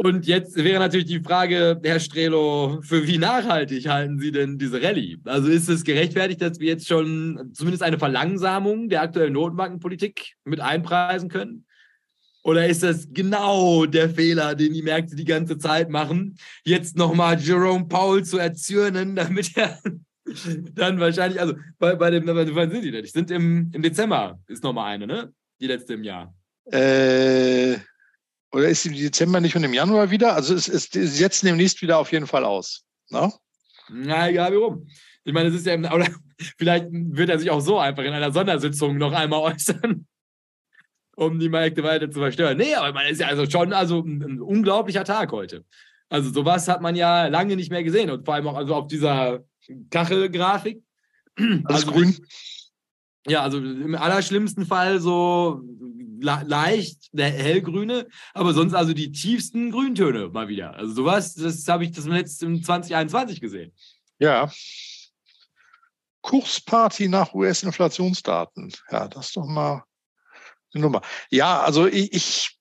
[0.00, 4.80] Und jetzt wäre natürlich die Frage, Herr Strelo, für wie nachhaltig halten Sie denn diese
[4.80, 5.18] Rallye?
[5.24, 10.60] Also ist es gerechtfertigt, dass wir jetzt schon zumindest eine Verlangsamung der aktuellen Notenbankenpolitik mit
[10.60, 11.64] einpreisen können?
[12.44, 17.36] Oder ist das genau der Fehler, den die Märkte die ganze Zeit machen, jetzt nochmal
[17.36, 19.80] Jerome Powell zu erzürnen, damit er
[20.74, 23.02] dann wahrscheinlich, also bei, bei dem, wann sind die denn?
[23.02, 25.32] Die sind im, im Dezember, ist nochmal eine, ne?
[25.60, 26.32] Die letzte im Jahr.
[26.70, 27.78] Äh,
[28.52, 30.34] oder ist im Dezember nicht und im Januar wieder?
[30.34, 32.84] Also es, es, sie setzen demnächst wieder auf jeden Fall aus.
[33.10, 33.32] Ne?
[33.90, 34.88] Na, egal wie rum.
[35.24, 36.08] Ich meine, es ist ja, oder
[36.58, 40.06] vielleicht wird er sich auch so einfach in einer Sondersitzung noch einmal äußern,
[41.16, 42.56] um die Märkte weiter zu verstören.
[42.56, 45.64] Nee, aber man ist ja also schon also ein, ein unglaublicher Tag heute.
[46.08, 48.86] Also sowas hat man ja lange nicht mehr gesehen und vor allem auch also auf
[48.86, 49.44] dieser
[49.90, 50.82] Kachelgrafik.
[51.36, 52.16] Alles also, grün.
[53.26, 55.62] Ja, also im allerschlimmsten Fall so
[56.20, 60.74] leicht hellgrüne, aber sonst also die tiefsten Grüntöne mal wieder.
[60.74, 63.72] Also sowas, das habe ich das letzte im 2021 gesehen.
[64.18, 64.50] Ja.
[66.22, 68.72] Kursparty nach US-Inflationsdaten.
[68.90, 69.84] Ja, das ist doch mal
[70.74, 71.02] eine Nummer.
[71.30, 72.58] Ja, also ich, ich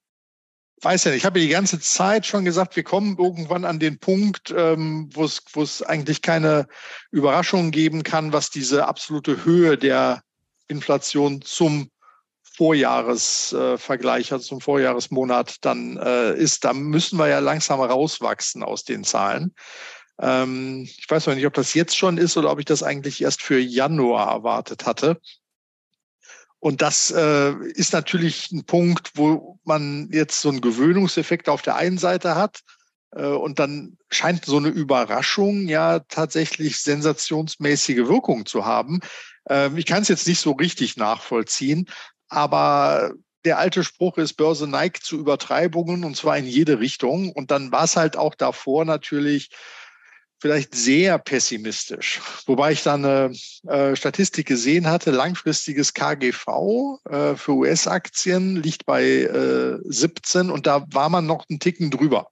[0.81, 3.79] weiß ja nicht, ich habe ja die ganze Zeit schon gesagt, wir kommen irgendwann an
[3.79, 6.67] den Punkt, ähm, wo es wo es eigentlich keine
[7.11, 10.21] Überraschungen geben kann, was diese absolute Höhe der
[10.67, 11.89] Inflation zum
[12.57, 16.65] Vorjahresvergleich, äh, also zum Vorjahresmonat dann äh, ist.
[16.65, 19.53] Da müssen wir ja langsam rauswachsen aus den Zahlen.
[20.19, 23.21] Ähm, ich weiß noch nicht, ob das jetzt schon ist oder ob ich das eigentlich
[23.21, 25.21] erst für Januar erwartet hatte.
[26.59, 31.75] Und das äh, ist natürlich ein Punkt, wo man jetzt so einen Gewöhnungseffekt auf der
[31.75, 32.61] einen Seite hat.
[33.11, 39.01] Äh, und dann scheint so eine Überraschung ja tatsächlich sensationsmäßige Wirkung zu haben.
[39.47, 41.87] Äh, ich kann es jetzt nicht so richtig nachvollziehen,
[42.29, 43.13] aber
[43.45, 47.31] der alte Spruch ist, Börse neigt zu Übertreibungen und zwar in jede Richtung.
[47.31, 49.49] Und dann war es halt auch davor natürlich
[50.39, 52.19] vielleicht sehr pessimistisch.
[52.45, 53.31] Wobei ich dann eine
[53.67, 60.85] äh, Statistik gesehen hatte, langfristiges KGV äh, für US-Aktien liegt bei äh, 17 und da
[60.91, 62.27] war man noch einen Ticken drüber.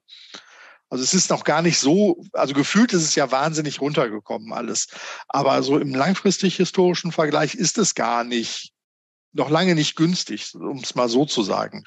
[0.88, 4.86] Also es ist noch gar nicht so, also gefühlt ist es ja wahnsinnig runtergekommen alles.
[5.26, 8.72] Aber so im langfristig historischen Vergleich ist es gar nicht,
[9.36, 11.84] noch lange nicht günstig, um es mal so zu sagen.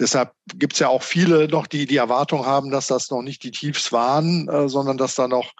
[0.00, 3.42] Deshalb gibt es ja auch viele noch, die die Erwartung haben, dass das noch nicht
[3.42, 5.52] die Tiefs waren, äh, sondern dass da noch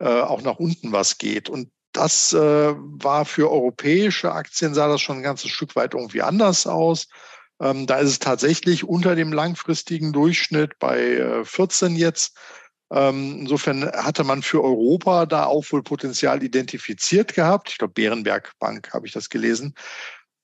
[0.00, 1.48] äh, auch nach unten was geht.
[1.48, 6.22] Und das äh, war für europäische Aktien, sah das schon ein ganzes Stück weit irgendwie
[6.22, 7.06] anders aus.
[7.60, 12.36] Ähm, da ist es tatsächlich unter dem langfristigen Durchschnitt bei 14 äh, jetzt.
[12.92, 17.70] Ähm, insofern hatte man für Europa da auch wohl Potenzial identifiziert gehabt.
[17.70, 19.74] Ich glaube, Bärenberg Bank habe ich das gelesen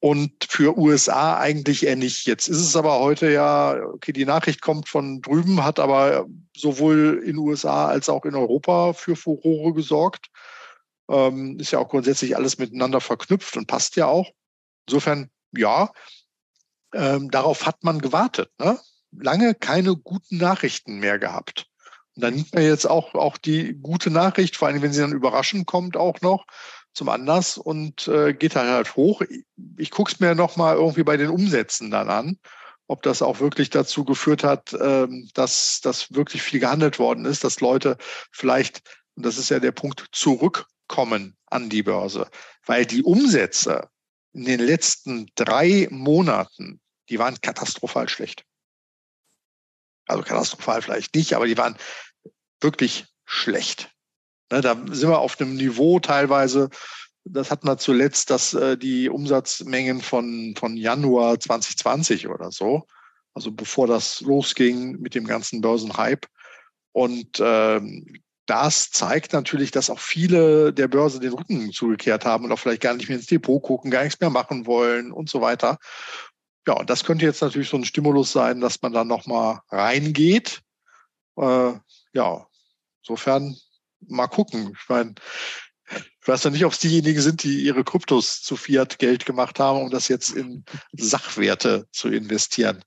[0.01, 2.27] und für USA eigentlich eher nicht.
[2.27, 7.23] Jetzt ist es aber heute ja, okay, die Nachricht kommt von drüben, hat aber sowohl
[7.25, 10.27] in USA als auch in Europa für Furore gesorgt.
[11.11, 14.31] Ähm, ist ja auch grundsätzlich alles miteinander verknüpft und passt ja auch.
[14.87, 15.91] Insofern, ja,
[16.95, 18.51] ähm, darauf hat man gewartet.
[18.59, 18.79] Ne?
[19.13, 21.67] Lange keine guten Nachrichten mehr gehabt.
[22.17, 25.13] Und dann nimmt man jetzt auch, auch die gute Nachricht, vor allem wenn sie dann
[25.13, 26.47] überraschend kommt, auch noch
[26.93, 29.23] zum Anlass und äh, geht dann halt hoch.
[29.77, 32.39] Ich gucke es mir nochmal irgendwie bei den Umsätzen dann an,
[32.87, 37.45] ob das auch wirklich dazu geführt hat, ähm, dass das wirklich viel gehandelt worden ist,
[37.45, 37.97] dass Leute
[38.33, 38.83] vielleicht,
[39.15, 42.29] und das ist ja der Punkt, zurückkommen an die Börse.
[42.67, 43.89] Weil die Umsätze
[44.33, 48.45] in den letzten drei Monaten, die waren katastrophal schlecht.
[50.07, 51.77] Also katastrophal vielleicht nicht, aber die waren
[52.61, 53.91] wirklich schlecht.
[54.51, 56.71] Ne, da sind wir auf einem Niveau teilweise,
[57.25, 62.87] das hatten wir zuletzt, dass äh, die Umsatzmengen von, von Januar 2020 oder so,
[63.35, 66.27] also bevor das losging mit dem ganzen Börsenhype.
[66.93, 72.53] Und ähm, das zeigt natürlich, dass auch viele der Börse den Rücken zugekehrt haben und
[72.53, 75.41] auch vielleicht gar nicht mehr ins Depot gucken, gar nichts mehr machen wollen und so
[75.41, 75.79] weiter.
[76.67, 80.63] Ja, und das könnte jetzt natürlich so ein Stimulus sein, dass man dann nochmal reingeht.
[81.37, 81.73] Äh,
[82.13, 82.47] ja,
[83.03, 83.57] insofern
[84.09, 84.77] mal gucken.
[84.81, 85.15] Ich meine,
[85.91, 89.81] ich weiß ja nicht, ob es diejenigen sind, die ihre Kryptos zu Fiat-Geld gemacht haben,
[89.81, 92.85] um das jetzt in Sachwerte zu investieren.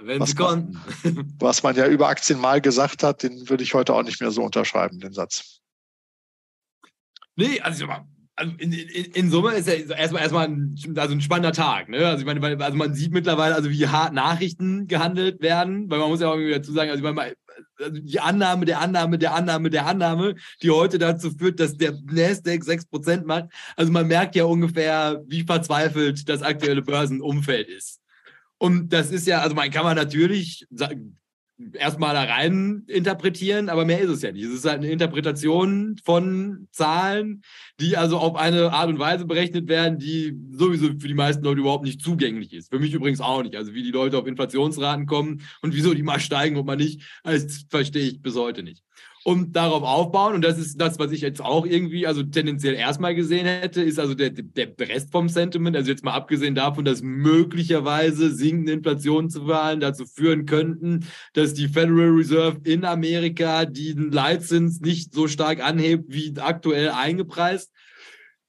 [0.00, 0.80] Wenn was sie konnten.
[1.38, 4.30] was man ja über Aktien mal gesagt hat, den würde ich heute auch nicht mehr
[4.30, 5.60] so unterschreiben, den Satz.
[7.36, 7.86] Nee, also
[8.40, 11.90] also in, in, in, Summe ist ja erstmal erstmal ein, also ein spannender Tag.
[11.90, 12.06] Ne?
[12.06, 16.08] Also ich meine, also man sieht mittlerweile, also wie hart Nachrichten gehandelt werden, weil man
[16.08, 17.34] muss ja auch irgendwie dazu sagen, also ich meine,
[17.90, 22.62] die Annahme der Annahme der Annahme der Annahme, die heute dazu führt, dass der Nasdaq
[22.62, 23.46] 6% macht.
[23.76, 28.00] Also man merkt ja ungefähr, wie verzweifelt das aktuelle Börsenumfeld ist.
[28.58, 30.66] Und das ist ja, also man kann man natürlich
[31.74, 34.44] erstmal da rein interpretieren, aber mehr ist es ja nicht.
[34.44, 37.42] Es ist halt eine Interpretation von Zahlen,
[37.80, 41.60] die also auf eine Art und Weise berechnet werden, die sowieso für die meisten Leute
[41.60, 42.70] überhaupt nicht zugänglich ist.
[42.70, 43.56] Für mich übrigens auch nicht.
[43.56, 47.02] Also wie die Leute auf Inflationsraten kommen und wieso die mal steigen und man nicht,
[47.24, 48.82] das verstehe ich bis heute nicht
[49.24, 50.34] und darauf aufbauen.
[50.34, 53.98] Und das ist das, was ich jetzt auch irgendwie, also tendenziell erstmal gesehen hätte, ist
[53.98, 55.76] also der, der Rest vom Sentiment.
[55.76, 62.10] Also jetzt mal abgesehen davon, dass möglicherweise sinkende Inflationszahlen dazu führen könnten, dass die Federal
[62.10, 67.70] Reserve in Amerika den Leitzins nicht so stark anhebt, wie aktuell eingepreist.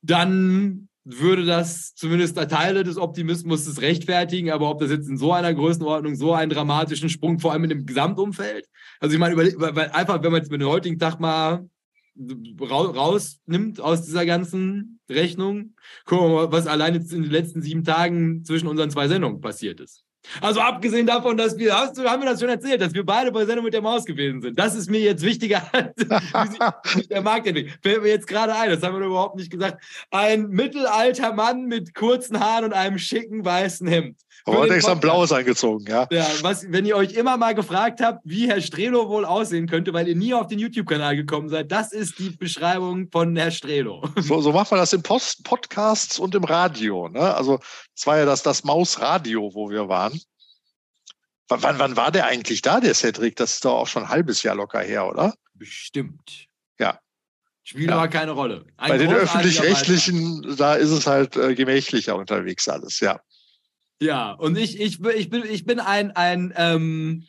[0.01, 5.53] Dann würde das zumindest Teile des Optimismus rechtfertigen, aber ob das jetzt in so einer
[5.53, 8.67] Größenordnung so einen dramatischen Sprung, vor allem in dem Gesamtumfeld,
[8.99, 11.67] also ich meine, weil einfach, wenn man jetzt mit dem heutigen Tag mal
[12.59, 17.83] rausnimmt aus dieser ganzen Rechnung, gucken wir mal, was allein jetzt in den letzten sieben
[17.83, 20.03] Tagen zwischen unseren zwei Sendungen passiert ist.
[20.39, 23.31] Also abgesehen davon, dass wir, hast du, haben wir das schon erzählt, dass wir beide
[23.31, 24.57] bei Sendung mit der Maus gewesen sind.
[24.57, 27.79] Das ist mir jetzt wichtiger, als wie sich der Markt entwickelt.
[27.81, 29.83] Fällt mir jetzt gerade ein, das haben wir überhaupt nicht gesagt.
[30.11, 34.17] Ein mittelalter Mann mit kurzen Haaren und einem schicken weißen Hemd.
[34.45, 36.07] Aber hat extra ein blaues angezogen, ja.
[36.11, 39.93] Ja, was, wenn ihr euch immer mal gefragt habt, wie Herr Strelo wohl aussehen könnte,
[39.93, 44.03] weil ihr nie auf den YouTube-Kanal gekommen seid, das ist die Beschreibung von Herr Strelo.
[44.21, 47.09] So, so macht man das in Post Podcasts und im Radio.
[47.09, 47.35] Ne?
[47.35, 47.59] Also
[47.95, 50.20] es war ja das, das Mausradio, wo wir waren.
[51.51, 53.35] Wann, wann war der eigentlich da, der Cedric?
[53.35, 55.33] Das ist doch auch schon ein halbes Jahr locker her, oder?
[55.53, 56.45] Bestimmt.
[56.79, 56.99] Ja.
[57.63, 57.97] Spielt Ja.
[57.97, 58.65] aber keine Rolle.
[58.77, 63.19] Ein Bei den öffentlich-rechtlichen, da ist es halt äh, gemächlicher unterwegs alles, ja.
[64.01, 67.27] Ja, und ich, ich, bin- ich, bin, ich bin ein, ein ähm,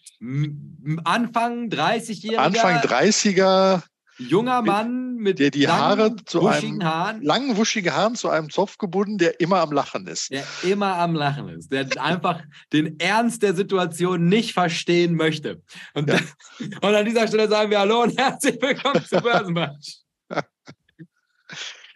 [1.05, 3.83] Anfang 30-jähriger Anfang 30er,
[4.19, 8.51] junger Mann mit der die langen, Haare zu einem- Haaren, lang wuschige Haaren zu einem
[8.51, 10.31] Zopf gebunden, der immer am Lachen ist.
[10.31, 15.63] der immer am Lachen ist, der einfach den Ernst der Situation nicht verstehen möchte.
[15.95, 16.19] Und, Ja.
[16.83, 19.99] und an dieser Stelle sagen wir Hallo und herzlich willkommen zu Börsenmatch.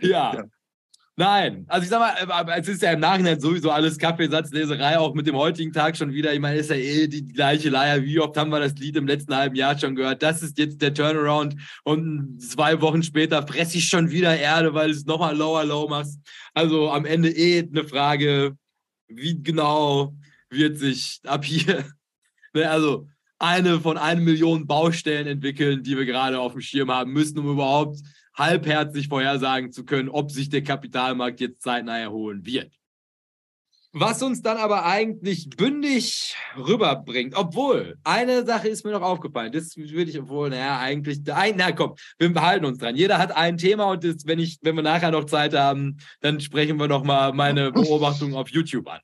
[0.01, 0.35] ja.
[0.35, 0.45] Ja.
[1.19, 5.15] Nein, also ich sag mal, äh, es ist ja im Nachhinein sowieso alles Kaffeesatzleserei, auch
[5.15, 6.35] mit dem heutigen Tag schon wieder.
[6.35, 8.03] Ich meine, ist ja eh die gleiche Leier.
[8.03, 10.23] Wie oft haben wir das Lied im letzten halben Jahr schon gehört?
[10.23, 14.91] Das ist jetzt der Turnaround und zwei Wochen später fresse ich schon wieder Erde, weil
[14.91, 16.21] es nochmal lower low machst.
[16.53, 18.55] Also am Ende eh eine Frage,
[19.09, 20.15] wie genau
[20.51, 21.87] wird sich ab hier,
[22.53, 27.13] ne, also eine von einer Million Baustellen entwickeln, die wir gerade auf dem Schirm haben
[27.15, 28.01] müssen, um überhaupt
[28.37, 32.73] halbherzig vorhersagen zu können, ob sich der Kapitalmarkt jetzt zeitnah erholen wird.
[33.99, 39.75] Was uns dann aber eigentlich bündig rüberbringt, obwohl eine Sache ist mir noch aufgefallen, das
[39.75, 42.95] würde ich, obwohl, naja, eigentlich, na komm, wir behalten uns dran.
[42.95, 46.41] Jeder hat ein Thema und das, wenn, ich, wenn wir nachher noch Zeit haben, dann
[46.41, 49.01] sprechen wir nochmal meine Beobachtung auf YouTube an.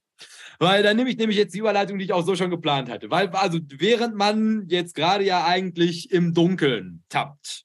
[0.59, 3.11] Weil dann nehme ich nämlich jetzt die Überleitung, die ich auch so schon geplant hatte.
[3.11, 7.64] Weil, also, während man jetzt gerade ja eigentlich im Dunkeln tappt,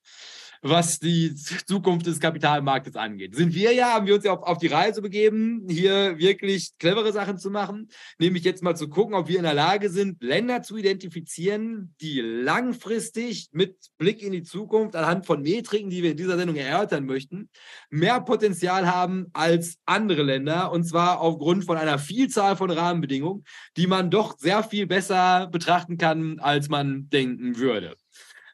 [0.61, 3.35] was die Zukunft des Kapitalmarktes angeht.
[3.35, 7.11] Sind wir ja, haben wir uns ja auf, auf die Reise begeben, hier wirklich clevere
[7.13, 7.89] Sachen zu machen,
[8.19, 12.21] nämlich jetzt mal zu gucken, ob wir in der Lage sind, Länder zu identifizieren, die
[12.21, 17.05] langfristig mit Blick in die Zukunft anhand von Metriken, die wir in dieser Sendung erörtern
[17.05, 17.49] möchten,
[17.89, 23.43] mehr Potenzial haben als andere Länder und zwar aufgrund von einer Vielzahl von Rahmenbedingungen,
[23.75, 27.95] die man doch sehr viel besser betrachten kann, als man denken würde.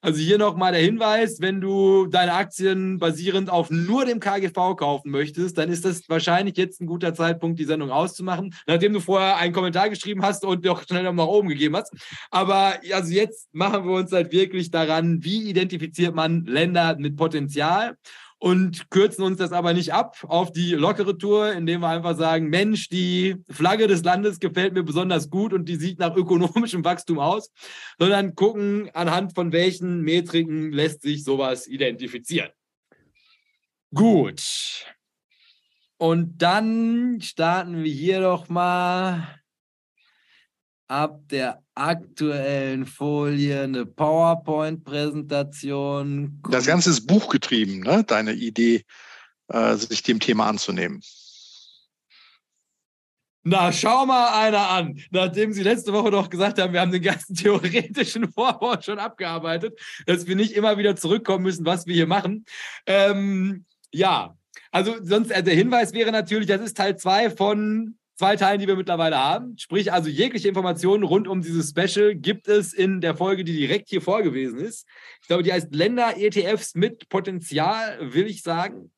[0.03, 5.11] Also hier nochmal der Hinweis, wenn du deine Aktien basierend auf nur dem KGV kaufen
[5.11, 9.37] möchtest, dann ist das wahrscheinlich jetzt ein guter Zeitpunkt, die Sendung auszumachen, nachdem du vorher
[9.37, 11.93] einen Kommentar geschrieben hast und doch schnell nach oben gegeben hast.
[12.31, 17.95] Aber also jetzt machen wir uns halt wirklich daran, wie identifiziert man Länder mit Potenzial
[18.43, 22.49] und kürzen uns das aber nicht ab auf die lockere Tour, indem wir einfach sagen,
[22.49, 27.19] Mensch, die Flagge des Landes gefällt mir besonders gut und die sieht nach ökonomischem Wachstum
[27.19, 27.53] aus,
[27.97, 32.49] sondern gucken, anhand von welchen Metriken lässt sich sowas identifizieren.
[33.93, 34.93] Gut.
[35.95, 39.39] Und dann starten wir hier doch mal
[40.89, 46.41] ab der aktuellen Folie eine PowerPoint-Präsentation.
[46.49, 48.03] Das Ganze ist buchgetrieben, ne?
[48.03, 48.83] deine Idee,
[49.47, 51.01] äh, sich dem Thema anzunehmen.
[53.45, 55.01] Na, schau mal einer an.
[55.11, 59.77] Nachdem Sie letzte Woche doch gesagt haben, wir haben den ganzen theoretischen Vorbau schon abgearbeitet,
[60.05, 62.45] dass wir nicht immer wieder zurückkommen müssen, was wir hier machen.
[62.85, 64.37] Ähm, ja,
[64.71, 68.67] also sonst äh, der Hinweis wäre natürlich, das ist Teil 2 von zwei Teilen, die
[68.67, 69.57] wir mittlerweile haben.
[69.57, 73.89] Sprich, also jegliche Informationen rund um dieses Special gibt es in der Folge, die direkt
[73.89, 74.87] hier vorgewesen ist.
[75.21, 78.91] Ich glaube, die heißt Länder-ETFs mit Potenzial, will ich sagen.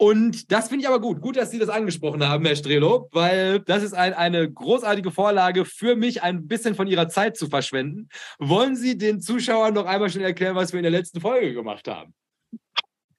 [0.00, 1.20] Und das finde ich aber gut.
[1.20, 5.64] Gut, dass Sie das angesprochen haben, Herr Strelo, weil das ist ein, eine großartige Vorlage
[5.64, 8.08] für mich, ein bisschen von Ihrer Zeit zu verschwenden.
[8.38, 11.88] Wollen Sie den Zuschauern noch einmal schnell erklären, was wir in der letzten Folge gemacht
[11.88, 12.14] haben?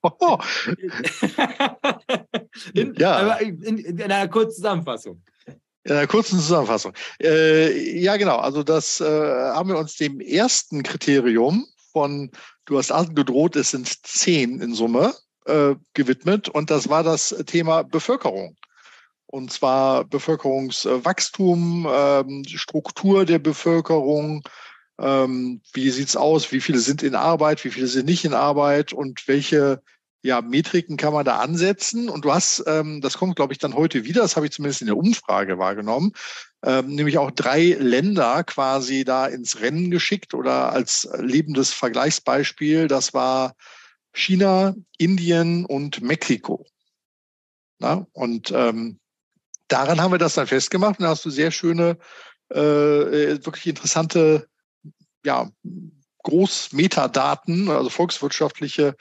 [0.02, 0.38] Oh,
[2.74, 3.34] in, Ja.
[3.36, 5.22] in, in einer kurzen Zusammenfassung.
[5.84, 6.94] in einer kurzen Zusammenfassung.
[7.22, 8.38] Äh, ja, genau.
[8.38, 12.32] Also das äh, haben wir uns dem ersten Kriterium von,
[12.66, 15.14] du hast angedroht, es sind zehn in Summe,
[15.46, 16.48] äh, gewidmet.
[16.50, 18.56] Und das war das Thema Bevölkerung.
[19.26, 24.44] Und zwar Bevölkerungswachstum, ähm, Struktur der Bevölkerung,
[25.00, 28.94] ähm, wie sieht's aus, wie viele sind in Arbeit, wie viele sind nicht in Arbeit
[28.94, 29.82] und welche
[30.22, 32.10] ja, Metriken kann man da ansetzen.
[32.10, 34.82] Und du hast, ähm, das kommt, glaube ich, dann heute wieder, das habe ich zumindest
[34.82, 36.12] in der Umfrage wahrgenommen,
[36.64, 42.88] ähm, nämlich auch drei Länder quasi da ins Rennen geschickt oder als lebendes Vergleichsbeispiel.
[42.88, 43.54] Das war
[44.14, 46.66] China, Indien und Mexiko.
[47.80, 48.06] Na?
[48.12, 49.00] Und ähm,
[49.70, 51.98] daran haben wir das dann festgemacht und da hast du sehr schöne
[52.50, 54.50] äh, wirklich interessante,
[55.26, 55.50] ja,
[56.24, 58.96] Großmetadaten, also volkswirtschaftliche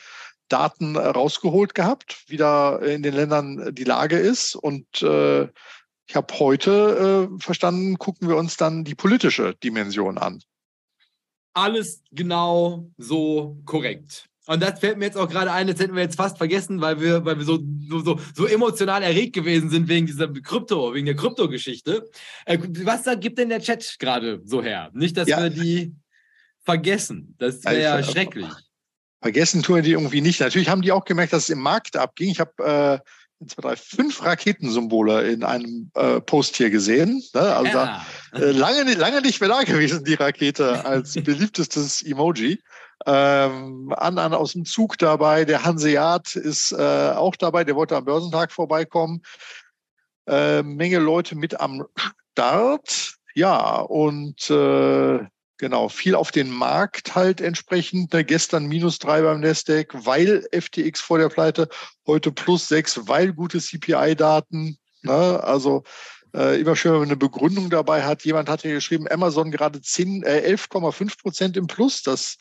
[0.48, 4.54] Daten rausgeholt gehabt, wie da in den Ländern die Lage ist.
[4.54, 5.48] Und äh,
[6.06, 10.42] ich habe heute äh, verstanden, gucken wir uns dann die politische Dimension an.
[11.52, 14.28] Alles genau so korrekt.
[14.46, 17.02] Und das fällt mir jetzt auch gerade ein, das hätten wir jetzt fast vergessen, weil
[17.02, 17.58] wir, weil wir so,
[17.90, 22.08] so, so, so emotional erregt gewesen sind wegen dieser Krypto, wegen der Kryptogeschichte.
[22.46, 24.90] Äh, was da gibt denn der Chat gerade so her?
[24.94, 25.42] Nicht, dass ja.
[25.42, 25.94] wir die
[26.68, 27.34] vergessen.
[27.38, 28.52] Das wäre ja schrecklich.
[29.22, 30.40] Vergessen tun die irgendwie nicht.
[30.40, 32.28] Natürlich haben die auch gemerkt, dass es im Markt abging.
[32.28, 33.02] Ich habe
[33.42, 37.22] äh, zwei, drei, fünf Raketensymbole in einem äh, Post hier gesehen.
[37.32, 37.40] Ne?
[37.40, 38.04] Also ja.
[38.32, 42.60] da, äh, lange, lange nicht mehr da gewesen, die Rakete als beliebtestes Emoji.
[43.06, 48.04] Ähm, Annan aus dem Zug dabei, der Hanseat ist äh, auch dabei, der wollte am
[48.04, 49.22] Börsentag vorbeikommen.
[50.28, 51.86] Äh, Menge Leute mit am
[52.32, 53.14] Start.
[53.34, 55.20] Ja, und äh,
[55.58, 58.12] genau, viel auf den Markt halt entsprechend.
[58.12, 61.68] Ne, gestern minus drei beim Nasdaq, weil FTX vor der Pleite,
[62.06, 64.78] heute plus sechs, weil gute CPI-Daten.
[65.02, 65.44] Ne?
[65.44, 65.84] Also
[66.34, 68.24] äh, immer schön, wenn man eine Begründung dabei hat.
[68.24, 72.02] Jemand hat ja geschrieben, Amazon gerade äh, 11,5 Prozent im Plus.
[72.02, 72.36] Das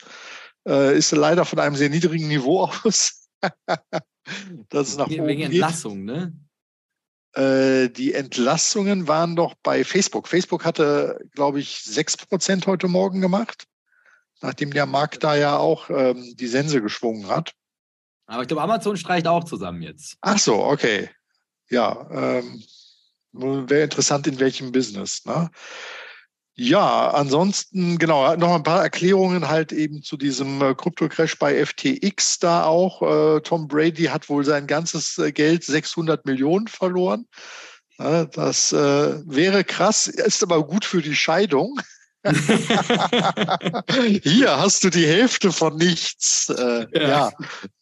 [0.66, 3.28] äh, ist leider von einem sehr niedrigen Niveau aus.
[4.68, 6.16] das ist nach Wegen oben Entlassung, geht.
[6.16, 6.47] ne?
[7.38, 10.26] Äh, die Entlassungen waren doch bei Facebook.
[10.26, 13.68] Facebook hatte, glaube ich, 6% heute Morgen gemacht,
[14.40, 17.52] nachdem der Markt da ja auch ähm, die Sense geschwungen hat.
[18.26, 20.16] Aber ich glaube, Amazon streicht auch zusammen jetzt.
[20.20, 21.10] Ach so, okay.
[21.70, 22.64] Ja, ähm,
[23.32, 25.24] wäre interessant, in welchem Business.
[25.24, 25.48] Ne?
[26.60, 32.40] Ja, ansonsten, genau, noch ein paar Erklärungen halt eben zu diesem äh, Krypto-Crash bei FTX
[32.40, 33.00] da auch.
[33.36, 37.26] Äh, Tom Brady hat wohl sein ganzes äh, Geld, 600 Millionen verloren.
[38.00, 41.80] Das wäre krass, ist aber gut für die Scheidung.
[44.22, 46.46] Hier hast du die Hälfte von nichts.
[46.46, 46.86] Ja.
[46.92, 47.32] ja.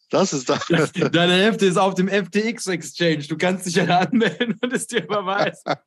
[0.09, 0.65] Das ist das.
[1.11, 3.27] Deine Hälfte ist auf dem FTX Exchange.
[3.27, 5.61] Du kannst dich ja anmelden und es dir überweisen.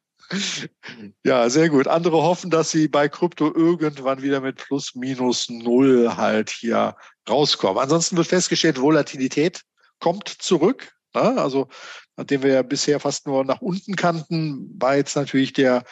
[1.24, 1.88] Ja, sehr gut.
[1.88, 6.96] Andere hoffen, dass sie bei Krypto irgendwann wieder mit plus minus null halt hier
[7.28, 7.82] rauskommen.
[7.82, 9.62] Ansonsten wird festgestellt, Volatilität
[9.98, 10.92] kommt zurück.
[11.14, 11.40] Ne?
[11.40, 11.68] Also,
[12.16, 15.84] nachdem wir ja bisher fast nur nach unten kannten, war jetzt natürlich der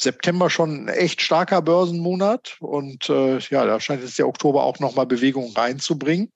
[0.00, 2.56] September schon ein echt starker Börsenmonat.
[2.60, 6.32] Und äh, ja, da scheint jetzt der Oktober auch nochmal Bewegung reinzubringen.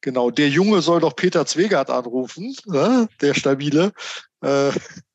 [0.00, 3.08] Genau, der Junge soll doch Peter Zwegert anrufen, ne?
[3.20, 3.92] der stabile.
[4.42, 4.70] Äh,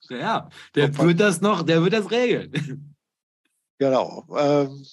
[0.10, 2.95] ja, der wird das noch, der wird das regeln.
[3.80, 4.26] Genau.
[4.38, 4.86] Ähm,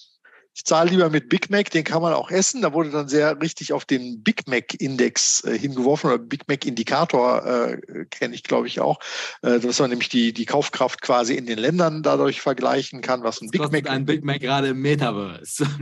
[0.53, 2.61] ich zahle lieber mit Big Mac, den kann man auch essen.
[2.61, 8.05] Da wurde dann sehr richtig auf den Big Mac-Index äh, hingeworfen oder Big Mac-Indikator äh,
[8.09, 8.99] kenne ich, glaube ich, auch.
[9.43, 13.41] Äh, dass man nämlich die, die Kaufkraft quasi in den Ländern dadurch vergleichen kann, was
[13.41, 13.89] ein das Big Mac.
[13.89, 15.67] Ein Big Mac gerade im Metaverse.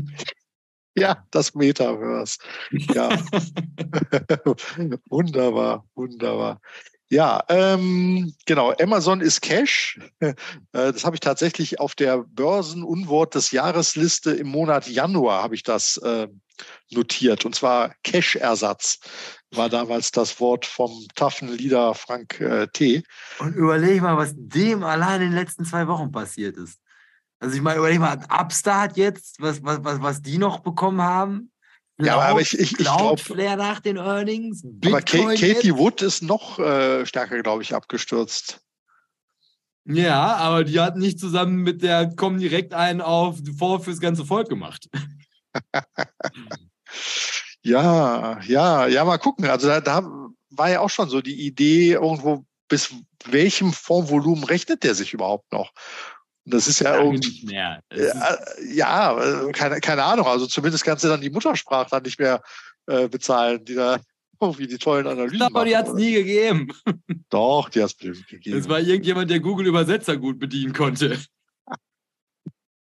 [0.97, 2.39] Ja, das Metaverse.
[2.71, 3.09] Ja.
[5.09, 6.59] wunderbar, wunderbar.
[7.11, 8.73] Ja, ähm, genau.
[8.79, 9.99] Amazon ist Cash.
[10.71, 15.63] Äh, das habe ich tatsächlich auf der Börsenunwort des Jahresliste im Monat Januar habe ich
[15.63, 16.27] das äh,
[16.91, 17.45] notiert.
[17.45, 18.99] Und zwar Cash-Ersatz
[19.51, 23.03] war damals das Wort vom taffen Leader Frank äh, T.
[23.39, 26.79] Und überleg mal, was dem allein in den letzten zwei Wochen passiert ist.
[27.39, 31.51] Also ich meine, überleg mal, Upstart jetzt, was, was, was, was die noch bekommen haben.
[32.01, 33.21] Ja, aber ich, ich, ich glaube.
[33.57, 34.61] nach den Earnings.
[34.63, 38.61] Bitcoin aber Katie Wood ist noch äh, stärker, glaube ich, abgestürzt.
[39.85, 44.23] Ja, aber die hat nicht zusammen mit der kommen direkt einen auf vor fürs ganze
[44.23, 44.87] Volk gemacht.
[47.63, 49.45] ja, ja, ja, mal gucken.
[49.49, 52.93] Also da, da war ja auch schon so die Idee irgendwo, bis
[53.25, 55.71] welchem Fondsvolumen rechnet der sich überhaupt noch?
[56.49, 57.45] Das ist ja irgendwie.
[57.45, 57.81] Mehr.
[57.93, 58.37] Ja,
[58.71, 60.27] ja, äh, keine, keine Ahnung.
[60.27, 62.41] Also zumindest kannst du dann die Muttersprache dann nicht mehr
[62.87, 63.99] äh, bezahlen, die da
[64.41, 65.41] irgendwie die tollen Analysen.
[65.41, 66.69] Aber die hat es nie gegeben.
[67.29, 68.57] Doch, die hat es gegeben.
[68.57, 71.19] Es war irgendjemand, der Google Übersetzer gut bedienen konnte.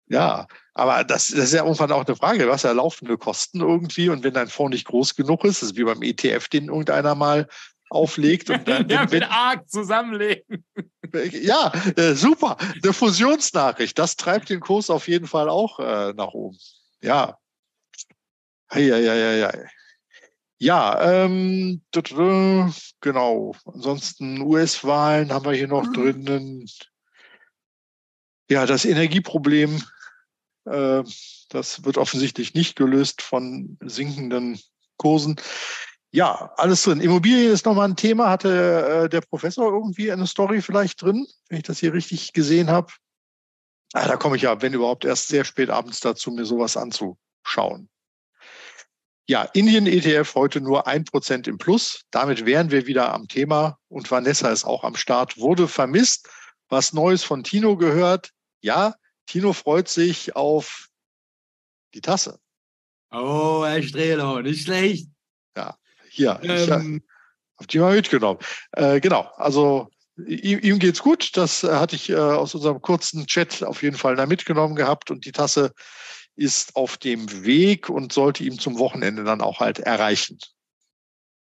[0.08, 2.44] Ja, aber das, das ist ja irgendwann auch eine Frage.
[2.44, 5.70] Du hast ja laufende Kosten irgendwie und wenn dein Fonds nicht groß genug ist, das
[5.70, 7.48] ist wie beim ETF, den irgendeiner mal
[7.90, 10.64] auflegt und dann ja, mit arg zusammenlegen.
[11.32, 12.56] Ja, äh, super.
[12.82, 16.58] Eine Fusionsnachricht, das treibt den Kurs auf jeden Fall auch äh, nach oben.
[17.00, 17.38] Ja.
[18.72, 19.52] Ja, ja, ja, ja.
[20.58, 21.82] Ja, ähm,
[23.00, 23.54] genau.
[23.66, 25.92] Ansonsten US-Wahlen haben wir hier noch mhm.
[25.92, 26.70] drinnen.
[28.48, 29.82] Ja, das Energieproblem,
[30.64, 31.02] äh,
[31.50, 34.58] das wird offensichtlich nicht gelöst von sinkenden
[34.96, 35.36] Kursen.
[36.16, 37.02] Ja, alles drin.
[37.02, 38.30] Immobilien ist nochmal ein Thema.
[38.30, 42.70] Hatte äh, der Professor irgendwie eine Story vielleicht drin, wenn ich das hier richtig gesehen
[42.70, 42.90] habe?
[43.92, 47.90] Ah, da komme ich ja, wenn überhaupt, erst sehr spät abends dazu, mir sowas anzuschauen.
[49.28, 52.06] Ja, Indien ETF heute nur ein Prozent im Plus.
[52.10, 55.36] Damit wären wir wieder am Thema und Vanessa ist auch am Start.
[55.36, 56.30] Wurde vermisst.
[56.70, 58.30] Was Neues von Tino gehört?
[58.62, 58.94] Ja,
[59.26, 60.88] Tino freut sich auf
[61.92, 62.40] die Tasse.
[63.10, 65.10] Oh, Herr Strelo, nicht schlecht.
[65.54, 65.76] Ja,
[66.16, 66.40] hier.
[66.42, 68.40] Ähm, ich habe die mal mitgenommen.
[68.72, 71.36] Äh, genau, also ihm, ihm geht's gut.
[71.36, 75.10] Das äh, hatte ich äh, aus unserem kurzen Chat auf jeden Fall da mitgenommen gehabt
[75.10, 75.72] und die Tasse
[76.34, 80.38] ist auf dem Weg und sollte ihm zum Wochenende dann auch halt erreichen.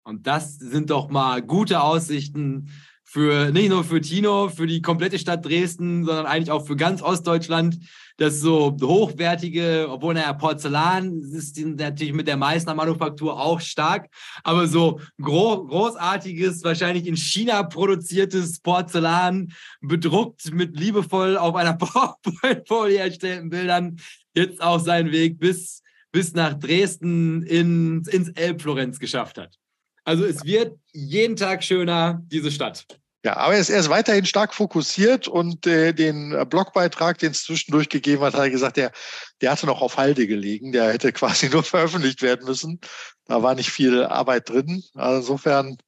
[0.04, 2.70] Und das sind doch mal gute Aussichten
[3.14, 7.00] für nicht nur für Tino, für die komplette Stadt Dresden, sondern eigentlich auch für ganz
[7.00, 7.78] Ostdeutschland,
[8.16, 14.08] dass so hochwertige, obwohl naja, Porzellan ist natürlich mit der Meißner Manufaktur auch stark,
[14.42, 22.98] aber so gro großartiges, wahrscheinlich in China produziertes Porzellan, bedruckt mit liebevoll auf einer PowerPoint-Folie
[22.98, 24.00] erstellten Bildern,
[24.34, 29.56] jetzt auch seinen Weg bis, bis nach Dresden in, ins Elbflorenz geschafft hat.
[30.02, 32.84] Also es wird jeden Tag schöner, diese Stadt.
[33.24, 37.44] Ja, aber er ist, er ist weiterhin stark fokussiert und äh, den Blogbeitrag, den es
[37.44, 38.92] zwischendurch gegeben hat, hat er gesagt, der,
[39.40, 40.72] der hatte noch auf Halde gelegen.
[40.72, 42.80] Der hätte quasi nur veröffentlicht werden müssen.
[43.24, 44.84] Da war nicht viel Arbeit drin.
[44.94, 45.78] Also insofern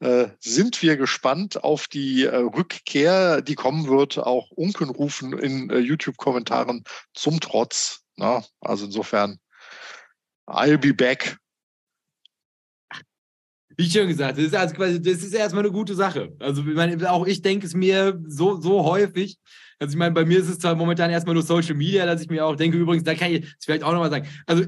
[0.00, 4.18] äh, sind wir gespannt auf die äh, Rückkehr, die kommen wird.
[4.18, 8.02] Auch Unkenrufen in äh, YouTube-Kommentaren zum Trotz.
[8.16, 8.44] Na?
[8.60, 9.38] Also insofern,
[10.46, 11.38] I'll be back
[13.76, 16.32] wie schon gesagt, das ist, also quasi, das ist erstmal eine gute Sache.
[16.38, 19.38] Also ich meine, auch ich denke es mir so, so häufig.
[19.78, 22.30] Also ich meine, bei mir ist es zwar momentan erstmal nur Social Media, dass ich
[22.30, 24.28] mir auch denke, übrigens, da kann ich das vielleicht auch nochmal sagen.
[24.46, 24.64] Also,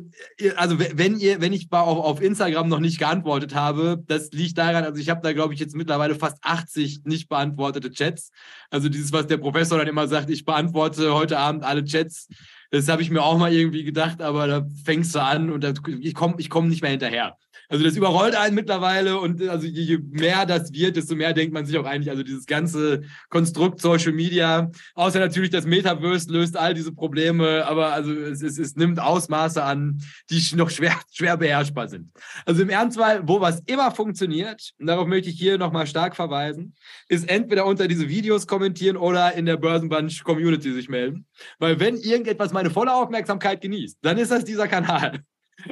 [0.56, 4.84] also wenn ihr, wenn ich auf, auf Instagram noch nicht geantwortet habe, das liegt daran,
[4.84, 8.30] also ich habe da, glaube ich, jetzt mittlerweile fast 80 nicht beantwortete Chats.
[8.70, 12.28] Also dieses, was der Professor dann immer sagt, ich beantworte heute Abend alle Chats.
[12.70, 15.72] Das habe ich mir auch mal irgendwie gedacht, aber da fängst du an und da,
[16.00, 17.36] ich komme ich komm nicht mehr hinterher.
[17.68, 21.66] Also das überrollt einen mittlerweile und also je mehr das wird, desto mehr denkt man
[21.66, 26.74] sich auch eigentlich, also dieses ganze Konstrukt Social Media, außer natürlich das Metaverse löst all
[26.74, 31.88] diese Probleme, aber also es, es, es nimmt Ausmaße an, die noch schwer, schwer beherrschbar
[31.88, 32.12] sind.
[32.44, 36.74] Also im Ernstfall, wo was immer funktioniert, und darauf möchte ich hier nochmal stark verweisen,
[37.08, 41.26] ist entweder unter diese Videos kommentieren oder in der Börsenbunch Community sich melden.
[41.58, 45.20] Weil wenn irgendetwas meine volle Aufmerksamkeit genießt, dann ist das dieser Kanal.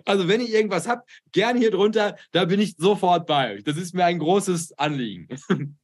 [0.05, 3.65] Also, wenn ihr irgendwas habt, gerne hier drunter, da bin ich sofort bei euch.
[3.65, 5.29] Das ist mir ein großes Anliegen.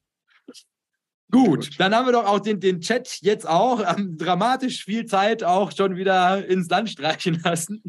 [1.30, 5.44] Gut, dann haben wir doch auch den, den Chat jetzt auch ähm, dramatisch viel Zeit
[5.44, 7.82] auch schon wieder ins Land streichen lassen.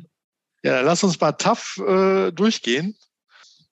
[0.64, 2.96] Ja, dann lass uns mal tough äh, durchgehen.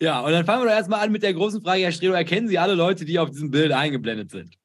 [0.01, 2.47] Ja, und dann fangen wir doch erstmal an mit der großen Frage, Herr Stredo, erkennen
[2.47, 4.55] Sie alle Leute, die auf diesem Bild eingeblendet sind?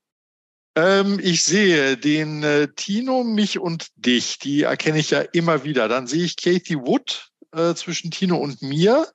[0.77, 4.39] Ähm, ich sehe den äh, Tino, mich und dich.
[4.39, 5.89] Die erkenne ich ja immer wieder.
[5.89, 9.07] Dann sehe ich Katie Wood, äh, zwischen Tino und mir.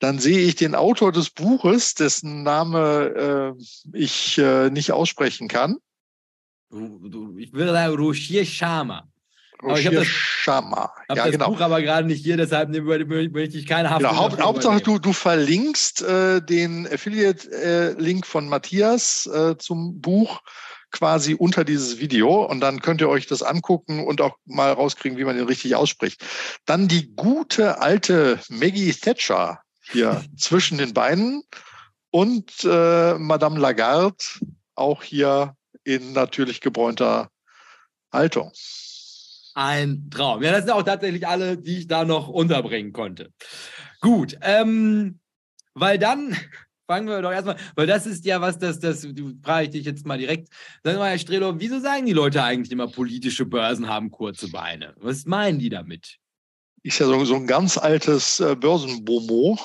[0.00, 3.62] Dann sehe ich den Autor des Buches, dessen Name äh,
[3.92, 5.76] ich äh, nicht aussprechen kann.
[6.70, 9.06] Ich würde sagen Roshir Sharma.
[9.62, 10.90] Roshir das, Sharma.
[11.10, 11.50] Ich ja, das genau.
[11.50, 14.00] Buch aber gerade nicht hier, deshalb möchte ich keine Haft.
[14.00, 20.40] Genau, Haupt, Hauptsache, du, du verlinkst äh, den Affiliate-Link von Matthias äh, zum Buch
[20.90, 25.18] quasi unter dieses Video und dann könnt ihr euch das angucken und auch mal rauskriegen,
[25.18, 26.24] wie man den richtig ausspricht.
[26.66, 31.42] Dann die gute alte Maggie Thatcher hier zwischen den Beinen
[32.10, 34.24] und äh, Madame Lagarde
[34.74, 37.30] auch hier in natürlich gebräunter
[38.12, 38.52] Haltung.
[39.54, 40.42] Ein Traum.
[40.42, 43.32] Ja, das sind auch tatsächlich alle, die ich da noch unterbringen konnte.
[44.00, 45.20] Gut, ähm,
[45.74, 46.36] weil dann
[46.90, 49.06] fangen wir doch erstmal, weil das ist ja was, das, das
[49.44, 50.48] frage ich dich jetzt mal direkt.
[50.82, 54.94] Sag mal, Herr Strelo, wieso sagen die Leute eigentlich immer, politische Börsen haben kurze Beine?
[54.98, 56.16] Was meinen die damit?
[56.82, 59.56] Ist ja so, so ein ganz altes äh, Börsenbomo.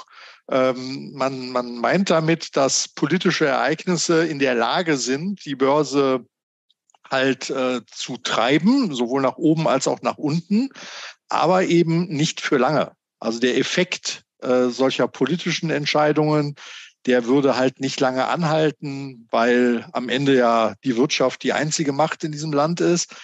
[0.51, 6.27] Ähm, man, man meint damit, dass politische Ereignisse in der Lage sind, die Börse
[7.09, 10.69] halt äh, zu treiben, sowohl nach oben als auch nach unten,
[11.29, 12.91] aber eben nicht für lange.
[13.19, 16.55] Also der Effekt äh, solcher politischen Entscheidungen
[17.05, 22.23] der würde halt nicht lange anhalten, weil am Ende ja die Wirtschaft die einzige Macht
[22.23, 23.15] in diesem Land ist.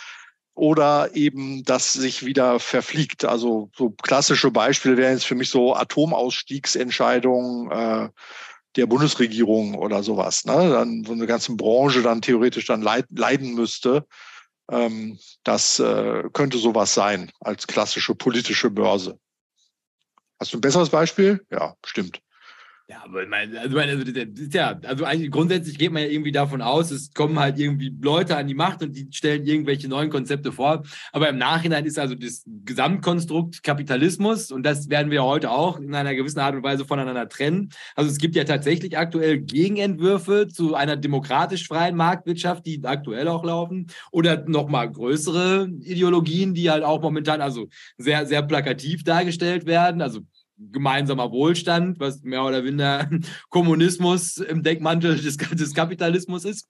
[0.54, 3.24] Oder eben, dass sich wieder verfliegt.
[3.26, 8.10] Also so klassische Beispiele wären jetzt für mich so Atomausstiegsentscheidungen äh,
[8.76, 10.46] der Bundesregierung oder sowas.
[10.46, 10.70] Ne?
[10.70, 14.06] Dann so eine ganze Branche dann theoretisch dann leiden müsste.
[14.70, 19.18] Ähm, das äh, könnte sowas sein als klassische politische Börse.
[20.40, 21.46] Hast du ein besseres Beispiel?
[21.50, 22.22] Ja, stimmt.
[22.92, 24.12] Ja, aber ich meine, also, also,
[24.52, 28.36] ja, also eigentlich grundsätzlich geht man ja irgendwie davon aus, es kommen halt irgendwie Leute
[28.36, 30.84] an die Macht und die stellen irgendwelche neuen Konzepte vor.
[31.14, 35.96] Aber im Nachhinein ist also das Gesamtkonstrukt Kapitalismus und das werden wir heute auch in
[35.96, 37.70] einer gewissen Art und Weise voneinander trennen.
[37.96, 43.46] Also es gibt ja tatsächlich aktuell Gegenentwürfe zu einer demokratisch freien Marktwirtschaft, die aktuell auch
[43.46, 50.02] laufen, oder nochmal größere Ideologien, die halt auch momentan also sehr, sehr plakativ dargestellt werden.
[50.02, 50.20] Also
[50.72, 53.10] gemeinsamer Wohlstand, was mehr oder weniger
[53.50, 56.68] Kommunismus im Deckmantel des, des, Kapitalismus ist.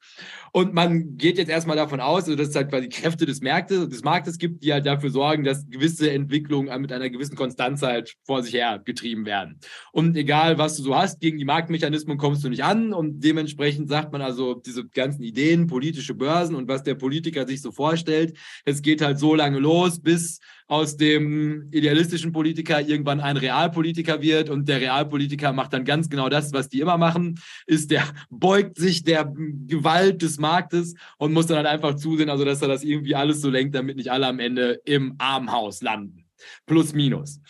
[0.52, 3.90] Und man geht jetzt erstmal davon aus, also dass es halt quasi Kräfte des Marktes,
[3.90, 8.16] des Marktes gibt, die halt dafür sorgen, dass gewisse Entwicklungen mit einer gewissen Konstanz halt
[8.24, 9.60] vor sich her getrieben werden.
[9.92, 12.94] Und egal, was du so hast, gegen die Marktmechanismen kommst du nicht an.
[12.94, 17.62] Und dementsprechend sagt man also, diese ganzen Ideen, politische Börsen und was der Politiker sich
[17.62, 20.40] so vorstellt, es geht halt so lange los, bis
[20.72, 26.30] aus dem idealistischen Politiker irgendwann ein Realpolitiker wird und der Realpolitiker macht dann ganz genau
[26.30, 29.30] das, was die immer machen, ist der beugt sich der
[29.68, 33.42] Gewalt des Marktes und muss dann halt einfach zusehen, also dass er das irgendwie alles
[33.42, 36.24] so lenkt, damit nicht alle am Ende im Armhaus landen.
[36.66, 37.42] Plus minus.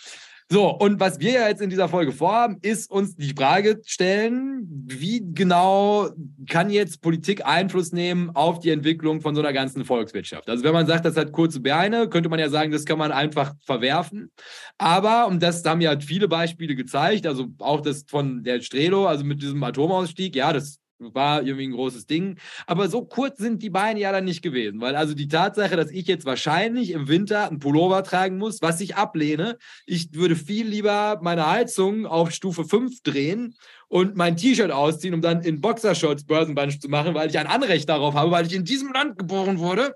[0.51, 4.67] So, und was wir ja jetzt in dieser Folge vorhaben, ist uns die Frage stellen,
[4.85, 6.09] wie genau
[6.49, 10.49] kann jetzt Politik Einfluss nehmen auf die Entwicklung von so einer ganzen Volkswirtschaft?
[10.49, 13.13] Also wenn man sagt, das hat kurze Beine, könnte man ja sagen, das kann man
[13.13, 14.29] einfach verwerfen.
[14.77, 19.23] Aber, und das haben ja viele Beispiele gezeigt, also auch das von der Strelo, also
[19.23, 20.80] mit diesem Atomausstieg, ja, das
[21.13, 22.37] war irgendwie ein großes Ding.
[22.67, 25.91] Aber so kurz sind die Beine ja dann nicht gewesen, weil also die Tatsache, dass
[25.91, 30.67] ich jetzt wahrscheinlich im Winter einen Pullover tragen muss, was ich ablehne, ich würde viel
[30.67, 33.55] lieber meine Heizung auf Stufe 5 drehen
[33.87, 37.89] und mein T-Shirt ausziehen, um dann in Boxershorts Börsenbunch zu machen, weil ich ein Anrecht
[37.89, 39.95] darauf habe, weil ich in diesem Land geboren wurde.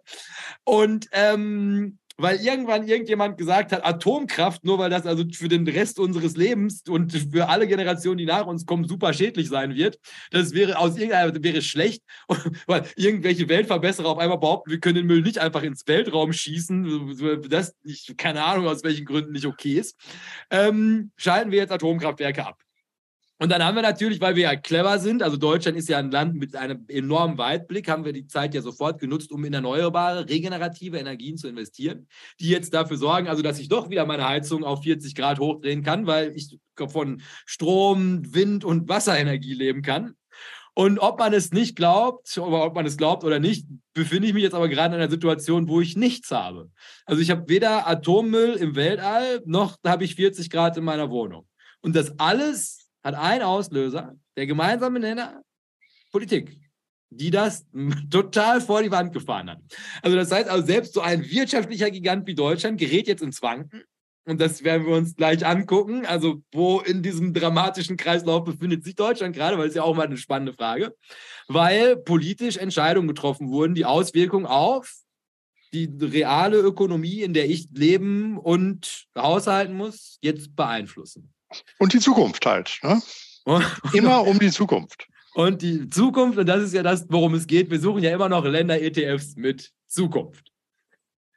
[0.63, 5.99] Und ähm, weil irgendwann irgendjemand gesagt hat, Atomkraft, nur weil das also für den Rest
[5.99, 9.99] unseres Lebens und für alle Generationen, die nach uns kommen, super schädlich sein wird.
[10.31, 12.03] Das wäre aus irgendeiner wäre schlecht,
[12.67, 17.47] weil irgendwelche Weltverbesserer auf einmal behaupten, wir können den Müll nicht einfach ins Weltraum schießen,
[17.49, 19.95] das nicht, keine Ahnung, aus welchen Gründen nicht okay ist.
[20.49, 22.64] Ähm, schalten wir jetzt Atomkraftwerke ab.
[23.37, 26.09] Und dann haben wir natürlich, weil wir ja clever sind, also Deutschland ist ja ein
[26.09, 30.29] Land mit einem enormen Weitblick, haben wir die Zeit ja sofort genutzt, um in erneuerbare,
[30.29, 32.07] regenerative Energien zu investieren,
[32.39, 35.83] die jetzt dafür sorgen, also dass ich doch wieder meine Heizung auf 40 Grad hochdrehen
[35.83, 36.57] kann, weil ich
[36.87, 40.15] von Strom, Wind und Wasserenergie leben kann.
[40.73, 44.33] Und ob man es nicht glaubt, oder ob man es glaubt oder nicht, befinde ich
[44.33, 46.69] mich jetzt aber gerade in einer Situation, wo ich nichts habe.
[47.05, 51.47] Also ich habe weder Atommüll im Weltall, noch habe ich 40 Grad in meiner Wohnung.
[51.81, 55.43] Und das alles hat ein Auslöser, der gemeinsame Nenner,
[56.11, 56.59] Politik,
[57.11, 57.65] die das
[58.09, 59.59] total vor die Wand gefahren hat.
[60.01, 63.83] Also das heißt, also selbst so ein wirtschaftlicher Gigant wie Deutschland gerät jetzt ins Wanken.
[64.27, 66.03] Und das werden wir uns gleich angucken.
[66.07, 70.07] Also, wo in diesem dramatischen Kreislauf befindet sich Deutschland gerade, weil es ja auch mal
[70.07, 70.95] eine spannende Frage,
[71.47, 74.95] weil politisch Entscheidungen getroffen wurden, die Auswirkungen auf
[75.73, 81.34] die reale Ökonomie, in der ich leben und haushalten muss, jetzt beeinflussen.
[81.79, 82.79] Und die Zukunft halt.
[82.83, 83.01] Ne?
[83.93, 85.07] immer um die Zukunft.
[85.35, 88.29] Und die Zukunft, und das ist ja das, worum es geht, wir suchen ja immer
[88.29, 90.51] noch Länder-ETFs mit Zukunft.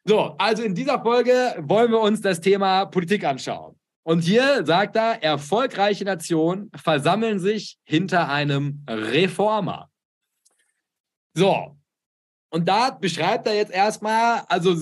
[0.04, 3.78] So, also in dieser Folge wollen wir uns das Thema Politik anschauen.
[4.04, 9.90] Und hier sagt er, erfolgreiche Nationen versammeln sich hinter einem Reformer.
[11.34, 11.77] So,
[12.50, 14.74] und da beschreibt er jetzt erstmal, also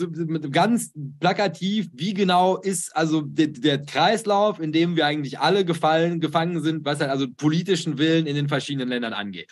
[0.52, 6.20] ganz plakativ, wie genau ist also der, der, Kreislauf, in dem wir eigentlich alle gefallen,
[6.20, 9.50] gefangen sind, was halt also politischen Willen in den verschiedenen Ländern angeht.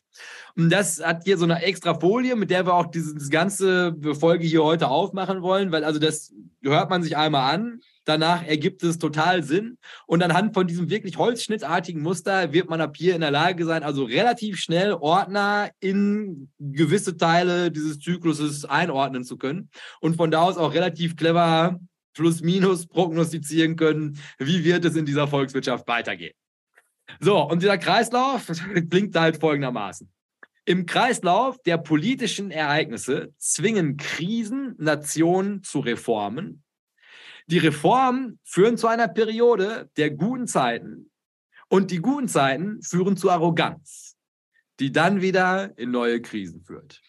[0.57, 4.47] Und das hat hier so eine extra Folie, mit der wir auch diese, ganze Folge
[4.47, 8.99] hier heute aufmachen wollen, weil also das hört man sich einmal an, Danach ergibt es
[8.99, 9.79] total Sinn.
[10.07, 13.83] Und anhand von diesem wirklich holzschnittartigen Muster wird man ab hier in der Lage sein,
[13.83, 20.43] also relativ schnell Ordner in gewisse Teile dieses Zykluses einordnen zu können und von da
[20.43, 21.81] aus auch relativ clever
[22.15, 26.35] plus minus prognostizieren können, wie wird es in dieser Volkswirtschaft weitergehen.
[27.21, 28.51] So, und dieser Kreislauf
[28.91, 30.09] klingt halt folgendermaßen.
[30.67, 36.64] Im Kreislauf der politischen Ereignisse zwingen Krisen Nationen zu Reformen
[37.47, 41.11] die Reformen führen zu einer Periode der guten Zeiten
[41.69, 44.17] und die guten Zeiten führen zu Arroganz,
[44.81, 47.01] die dann wieder in neue Krisen führt.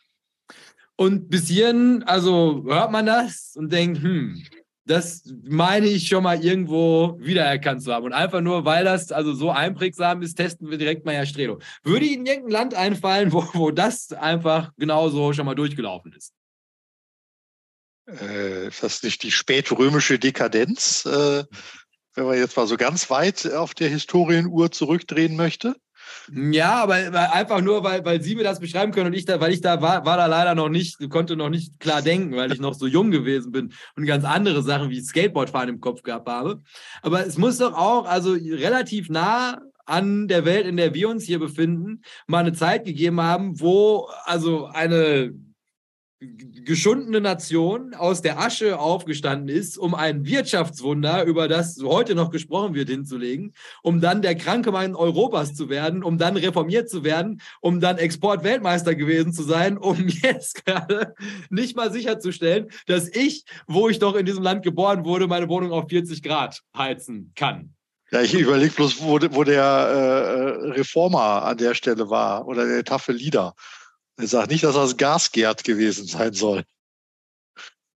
[0.98, 4.42] Und bis hierhin, also hört man das und denkt, hm,
[4.86, 8.06] das meine ich schon mal irgendwo wiedererkannt zu haben.
[8.06, 11.60] Und einfach nur, weil das also so einprägsam ist, testen wir direkt mal Herr Strelo.
[11.84, 16.34] Würde Ihnen irgendein Land einfallen, wo, wo das einfach genauso schon mal durchgelaufen ist?
[18.08, 21.43] Äh, ist das nicht die spätrömische Dekadenz, äh,
[22.16, 25.76] wenn man jetzt mal so ganz weit auf der Historienuhr zurückdrehen möchte?
[26.32, 26.95] Ja, aber
[27.34, 29.82] einfach nur, weil, weil Sie mir das beschreiben können und ich da, weil ich da
[29.82, 32.88] war, war da leider noch nicht, konnte noch nicht klar denken, weil ich noch so
[32.88, 36.62] jung gewesen bin und ganz andere Sachen wie Skateboardfahren im Kopf gehabt habe.
[37.01, 41.24] Aber es muss doch auch, also relativ nah an der Welt, in der wir uns
[41.24, 45.32] hier befinden, mal eine Zeit gegeben haben, wo also eine
[46.66, 52.74] geschundene Nation aus der Asche aufgestanden ist, um ein Wirtschaftswunder, über das heute noch gesprochen
[52.74, 53.54] wird, hinzulegen,
[53.84, 57.98] um dann der kranke Mann Europas zu werden, um dann reformiert zu werden, um dann
[57.98, 61.14] Exportweltmeister gewesen zu sein, um jetzt gerade
[61.50, 65.72] nicht mal sicherzustellen, dass ich, wo ich doch in diesem Land geboren wurde, meine Wohnung
[65.72, 67.76] auf 40 Grad heizen kann.
[68.12, 72.84] Ja, ich überlege bloß, wo, wo der äh, Reformer an der Stelle war oder der
[72.84, 73.56] taffe Lieder.
[74.18, 76.63] Er sagt nicht, dass das Gasgerd gewesen sein soll.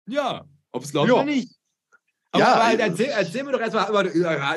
[0.07, 1.55] Ja, ob es glaubt oder nicht.
[2.31, 4.05] Aber, ja, aber halt, erzähl, erzähl, mir doch erstmal, aber,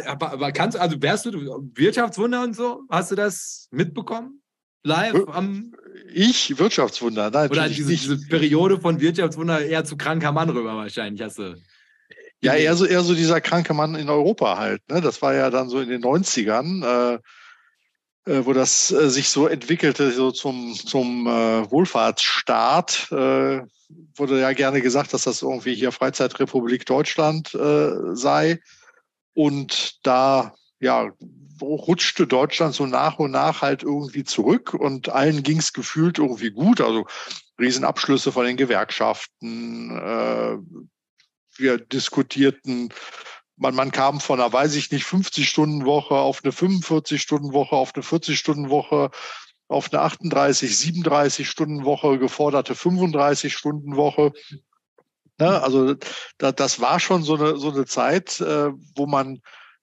[0.07, 1.31] aber, aber, kannst also wärst du
[1.73, 2.83] Wirtschaftswunder und so?
[2.89, 4.41] Hast du das mitbekommen?
[4.83, 5.73] Live am.
[6.11, 7.49] Ich, Wirtschaftswunder, nein.
[7.49, 11.55] Oder diese, diese, Periode von Wirtschaftswunder eher zu kranker Mann rüber wahrscheinlich, hast du.
[12.41, 14.81] Ja, eher so, eher so dieser kranke Mann in Europa halt.
[14.89, 14.99] Ne?
[14.99, 16.83] Das war ja dann so in den 90ern.
[16.83, 17.19] Äh, äh,
[18.25, 23.61] wo das äh, sich so entwickelte, so zum, zum äh, Wohlfahrtsstaat, äh,
[24.15, 28.59] wurde ja gerne gesagt, dass das irgendwie hier Freizeitrepublik Deutschland äh, sei.
[29.33, 31.11] Und da ja,
[31.61, 36.51] rutschte Deutschland so nach und nach halt irgendwie zurück und allen ging es gefühlt irgendwie
[36.51, 36.81] gut.
[36.81, 37.05] Also
[37.59, 39.91] Riesenabschlüsse von den Gewerkschaften.
[39.97, 40.57] Äh,
[41.57, 42.89] wir diskutierten
[43.61, 49.11] man, man kam von einer, weiß ich nicht, 50-Stunden-Woche auf eine 45-Stunden-Woche, auf eine 40-Stunden-Woche,
[49.67, 54.33] auf eine 38, 37-Stunden-Woche, geforderte 35-Stunden-Woche.
[55.39, 55.61] Ne?
[55.61, 55.95] Also
[56.39, 59.41] da, das war schon so eine, so eine Zeit, äh, wo man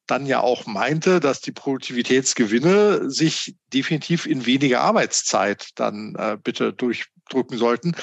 [0.08, 6.72] dann ja auch meinte, dass die Produktivitätsgewinne sich definitiv in weniger Arbeitszeit dann äh, bitte
[6.72, 7.94] durchdrücken sollten.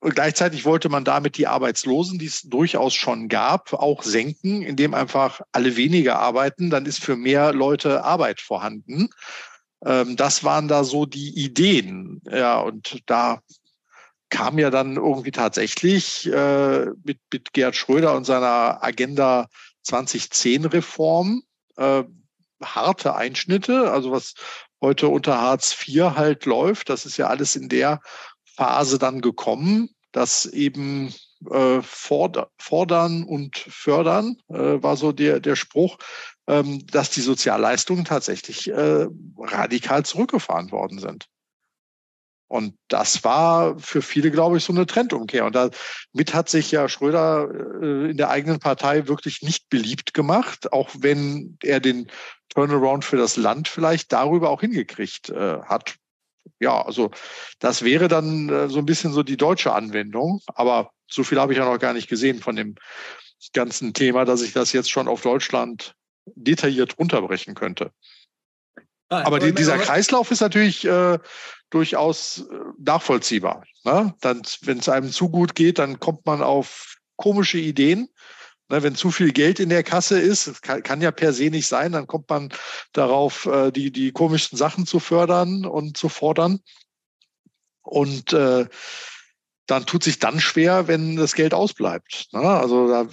[0.00, 4.94] Und gleichzeitig wollte man damit die Arbeitslosen, die es durchaus schon gab, auch senken, indem
[4.94, 6.70] einfach alle weniger arbeiten.
[6.70, 9.08] Dann ist für mehr Leute Arbeit vorhanden.
[9.84, 12.22] Ähm, das waren da so die Ideen.
[12.30, 13.40] Ja, und da
[14.30, 19.48] kam ja dann irgendwie tatsächlich äh, mit, mit Gerd Schröder und seiner Agenda
[19.82, 21.42] 2010 Reform
[21.76, 22.04] äh,
[22.62, 24.34] harte Einschnitte, also was
[24.80, 26.88] heute unter Hartz IV halt läuft.
[26.88, 28.00] Das ist ja alles in der
[28.58, 31.14] Phase dann gekommen, dass eben
[31.48, 35.98] äh, fordern und fördern, äh, war so der, der Spruch,
[36.48, 39.06] ähm, dass die Sozialleistungen tatsächlich äh,
[39.38, 41.26] radikal zurückgefahren worden sind.
[42.48, 45.44] Und das war für viele, glaube ich, so eine Trendumkehr.
[45.44, 47.48] Und damit hat sich ja Schröder
[47.80, 52.10] äh, in der eigenen Partei wirklich nicht beliebt gemacht, auch wenn er den
[52.48, 55.94] Turnaround für das Land vielleicht darüber auch hingekriegt äh, hat
[56.60, 57.10] ja, also
[57.58, 60.40] das wäre dann äh, so ein bisschen so die deutsche Anwendung.
[60.54, 62.74] Aber so viel habe ich ja noch gar nicht gesehen von dem
[63.52, 65.94] ganzen Thema, dass ich das jetzt schon auf Deutschland
[66.34, 67.92] detailliert runterbrechen könnte.
[69.08, 71.18] Ah, aber die, dieser Kreislauf ist natürlich äh,
[71.70, 73.64] durchaus äh, nachvollziehbar.
[73.84, 74.14] Ne?
[74.20, 78.08] Wenn es einem zu gut geht, dann kommt man auf komische Ideen.
[78.70, 81.66] Ne, wenn zu viel Geld in der Kasse ist, kann, kann, ja per se nicht
[81.66, 82.52] sein, dann kommt man
[82.92, 86.60] darauf, äh, die, die komischsten Sachen zu fördern und zu fordern.
[87.82, 88.66] Und äh,
[89.68, 92.28] dann tut sich dann schwer, wenn das Geld ausbleibt.
[92.32, 92.40] Ne?
[92.40, 93.06] Also da,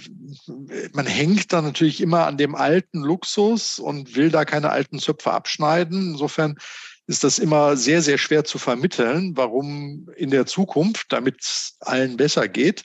[0.92, 5.32] man hängt dann natürlich immer an dem alten Luxus und will da keine alten Zöpfe
[5.32, 6.12] abschneiden.
[6.12, 6.56] Insofern
[7.06, 12.16] ist das immer sehr, sehr schwer zu vermitteln, warum in der Zukunft, damit es allen
[12.16, 12.84] besser geht,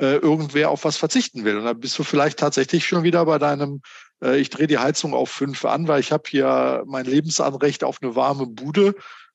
[0.00, 1.58] äh, irgendwer auf was verzichten will.
[1.58, 3.82] Und dann bist du vielleicht tatsächlich schon wieder bei deinem,
[4.22, 7.98] äh, ich drehe die Heizung auf fünf an, weil ich habe hier mein Lebensanrecht auf
[8.00, 8.94] eine warme Bude.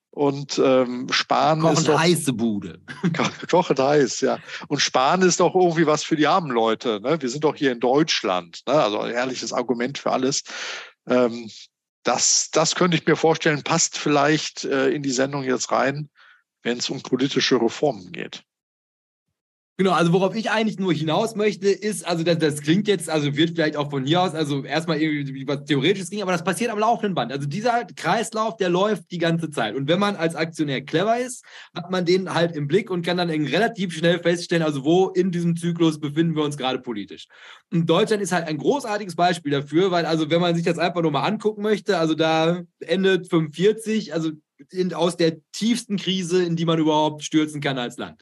[0.10, 2.80] Und ähm, Sparen Kochend ist doch, heiße Bude.
[3.50, 4.40] Kochend heiß, ja.
[4.68, 7.02] Und Sparen ist doch irgendwie was für die armen Leute.
[7.02, 7.22] Ne?
[7.22, 8.62] Wir sind doch hier in Deutschland.
[8.66, 8.74] Ne?
[8.74, 10.44] Also ein ehrliches Argument für alles.
[11.08, 11.50] Ähm,
[12.04, 16.10] das, das könnte ich mir vorstellen, passt vielleicht äh, in die Sendung jetzt rein,
[16.64, 18.44] wenn es um politische Reformen geht.
[19.78, 23.36] Genau, also worauf ich eigentlich nur hinaus möchte, ist, also das, das klingt jetzt, also
[23.36, 26.72] wird vielleicht auch von hier aus, also erstmal irgendwie was Theoretisches ging, aber das passiert
[26.72, 27.34] am laufenden Band.
[27.34, 29.76] Also dieser Kreislauf, der läuft die ganze Zeit.
[29.76, 31.44] Und wenn man als Aktionär clever ist,
[31.76, 35.32] hat man den halt im Blick und kann dann relativ schnell feststellen, also wo in
[35.32, 37.28] diesem Zyklus befinden wir uns gerade politisch.
[37.70, 41.02] Und Deutschland ist halt ein großartiges Beispiel dafür, weil also wenn man sich das einfach
[41.02, 44.32] nur mal angucken möchte, also da endet 45, also
[44.72, 48.22] in, aus der tiefsten Krise, in die man überhaupt stürzen kann als Land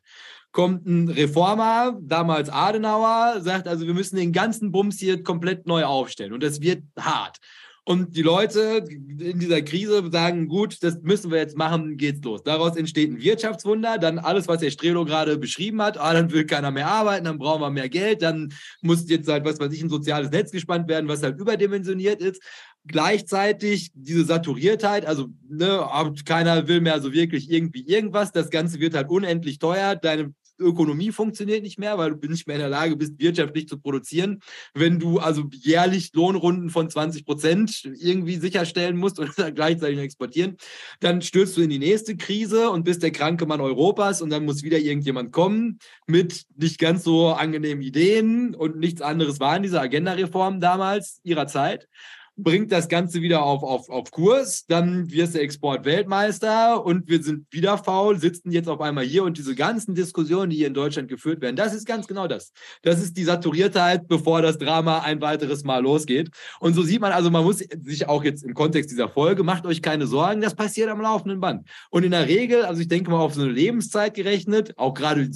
[0.53, 5.83] kommt ein Reformer, damals Adenauer, sagt also, wir müssen den ganzen Bums hier komplett neu
[5.83, 7.39] aufstellen und das wird hart.
[7.85, 12.41] Und die Leute in dieser Krise sagen, gut, das müssen wir jetzt machen, geht's los.
[12.41, 16.45] Daraus entsteht ein Wirtschaftswunder, dann alles, was der Strelo gerade beschrieben hat, ah, dann will
[16.45, 19.81] keiner mehr arbeiten, dann brauchen wir mehr Geld, dann muss jetzt halt, was weiß ich,
[19.81, 22.41] ein soziales Netz gespannt werden, was halt überdimensioniert ist.
[22.87, 25.85] Gleichzeitig diese Saturiertheit, also ne,
[26.23, 30.33] keiner will mehr so wirklich irgendwie irgendwas, das Ganze wird halt unendlich teuer, deine
[30.63, 34.39] Ökonomie funktioniert nicht mehr, weil du nicht mehr in der Lage bist, wirtschaftlich zu produzieren.
[34.73, 40.57] Wenn du also jährlich Lohnrunden von 20 Prozent irgendwie sicherstellen musst und dann gleichzeitig exportieren,
[40.99, 44.45] dann stürzt du in die nächste Krise und bist der kranke Mann Europas und dann
[44.45, 49.79] muss wieder irgendjemand kommen mit nicht ganz so angenehmen Ideen und nichts anderes waren diese
[49.79, 51.87] Agenda-Reformen damals ihrer Zeit
[52.35, 57.45] bringt das Ganze wieder auf, auf, auf Kurs, dann wirst du Exportweltmeister und wir sind
[57.51, 61.09] wieder faul, sitzen jetzt auf einmal hier und diese ganzen Diskussionen, die hier in Deutschland
[61.09, 62.51] geführt werden, das ist ganz genau das.
[62.81, 66.31] Das ist die Saturiertheit, bevor das Drama ein weiteres Mal losgeht.
[66.59, 69.67] Und so sieht man also, man muss sich auch jetzt im Kontext dieser Folge, macht
[69.67, 71.67] euch keine Sorgen, das passiert am laufenden Band.
[71.91, 75.29] Und in der Regel, also ich denke mal auf so eine Lebenszeit gerechnet, auch gerade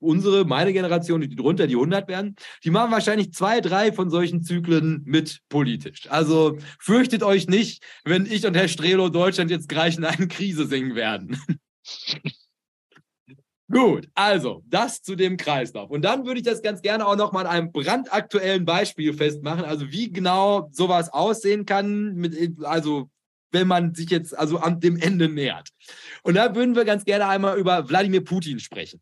[0.00, 4.42] unsere, meine Generation, die drunter, die 100 werden, die machen wahrscheinlich zwei, drei von solchen
[4.42, 6.10] Zyklen mit politisch.
[6.10, 6.41] Also
[6.78, 10.94] fürchtet euch nicht, wenn ich und Herr Strelo Deutschland jetzt gleich in eine Krise singen
[10.94, 11.40] werden.
[13.70, 15.88] Gut, also das zu dem Kreislauf.
[15.88, 19.64] Und dann würde ich das ganz gerne auch noch mal an einem brandaktuellen Beispiel festmachen,
[19.64, 23.08] also wie genau sowas aussehen kann, mit, also
[23.50, 25.70] wenn man sich jetzt also an dem Ende nähert.
[26.22, 29.00] Und da würden wir ganz gerne einmal über Wladimir Putin sprechen.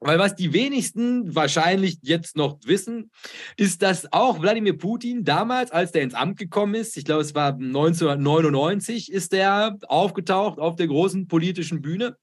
[0.00, 3.10] Weil was die wenigsten wahrscheinlich jetzt noch wissen,
[3.56, 7.34] ist, dass auch Wladimir Putin damals, als der ins Amt gekommen ist, ich glaube, es
[7.34, 12.16] war 1999, ist der aufgetaucht auf der großen politischen Bühne.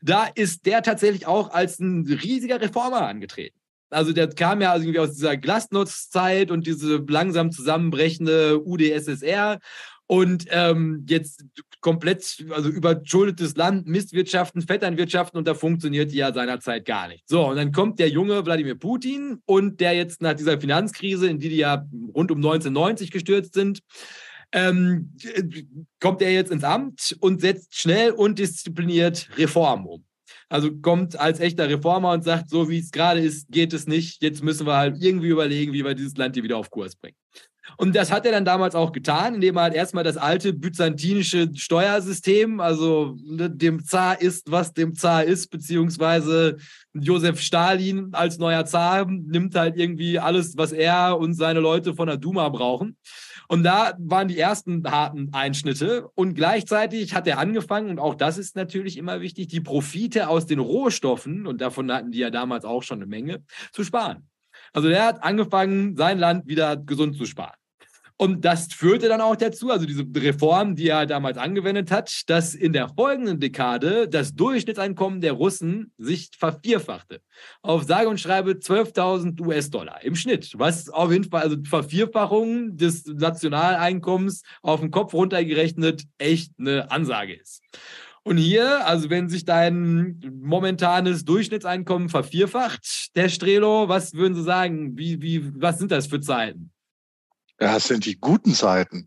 [0.00, 3.56] Da ist der tatsächlich auch als ein riesiger Reformer angetreten.
[3.90, 9.58] Also der kam ja irgendwie aus dieser Glasnost-Zeit und diese langsam zusammenbrechende UdSSR
[10.06, 11.44] und ähm, jetzt
[11.80, 17.28] komplett, also überschuldetes Land, Mistwirtschaften, Vetternwirtschaften und da funktioniert ja seinerzeit gar nicht.
[17.28, 21.38] So, und dann kommt der junge Wladimir Putin und der jetzt nach dieser Finanzkrise, in
[21.38, 23.80] die die ja rund um 1990 gestürzt sind,
[24.52, 25.16] ähm,
[26.00, 30.04] kommt er jetzt ins Amt und setzt schnell und diszipliniert Reformen um.
[30.48, 34.20] Also kommt als echter Reformer und sagt, so wie es gerade ist, geht es nicht.
[34.20, 37.16] Jetzt müssen wir halt irgendwie überlegen, wie wir dieses Land hier wieder auf Kurs bringen.
[37.76, 41.50] Und das hat er dann damals auch getan, indem er halt erstmal das alte byzantinische
[41.54, 46.56] Steuersystem, also ne, dem Zar ist, was dem Zar ist, beziehungsweise
[46.92, 52.06] Josef Stalin als neuer Zar nimmt halt irgendwie alles, was er und seine Leute von
[52.06, 52.96] der Duma brauchen.
[53.50, 56.08] Und da waren die ersten harten Einschnitte.
[56.14, 60.46] Und gleichzeitig hat er angefangen, und auch das ist natürlich immer wichtig, die Profite aus
[60.46, 63.42] den Rohstoffen, und davon hatten die ja damals auch schon eine Menge,
[63.72, 64.28] zu sparen.
[64.72, 67.56] Also der hat angefangen, sein Land wieder gesund zu sparen.
[68.20, 72.54] Und das führte dann auch dazu, also diese Reform, die er damals angewendet hat, dass
[72.54, 77.22] in der folgenden Dekade das Durchschnittseinkommen der Russen sich vervierfachte.
[77.62, 83.06] Auf sage und schreibe 12.000 US-Dollar im Schnitt, was auf jeden Fall, also Vervierfachung des
[83.06, 87.62] Nationaleinkommens auf den Kopf runtergerechnet, echt eine Ansage ist.
[88.22, 94.98] Und hier, also wenn sich dein momentanes Durchschnittseinkommen vervierfacht, der Strelo, was würden Sie sagen?
[94.98, 96.70] Wie, wie, was sind das für Zeiten?
[97.60, 99.06] Das sind die guten Zeiten.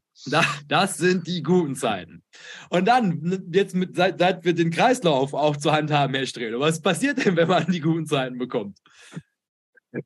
[0.68, 2.24] Das sind die guten Zeiten.
[2.70, 6.60] Und dann, jetzt mit, seit, seit wir den Kreislauf auch zur Hand haben, Herr Strelo,
[6.60, 8.78] was passiert denn, wenn man die guten Zeiten bekommt?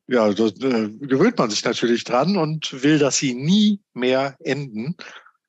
[0.06, 4.96] Ja, da äh, gewöhnt man sich natürlich dran und will, dass sie nie mehr enden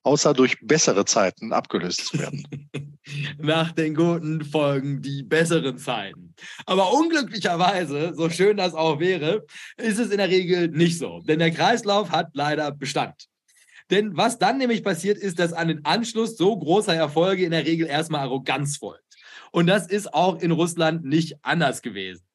[0.09, 2.47] außer durch bessere Zeiten abgelöst zu werden.
[3.37, 6.33] Nach den guten Folgen die besseren Zeiten.
[6.65, 9.45] Aber unglücklicherweise, so schön das auch wäre,
[9.77, 11.21] ist es in der Regel nicht so.
[11.21, 13.27] Denn der Kreislauf hat leider Bestand.
[13.91, 17.67] Denn was dann nämlich passiert, ist, dass an den Anschluss so großer Erfolge in der
[17.67, 19.03] Regel erstmal Arroganz folgt.
[19.51, 22.28] Und das ist auch in Russland nicht anders gewesen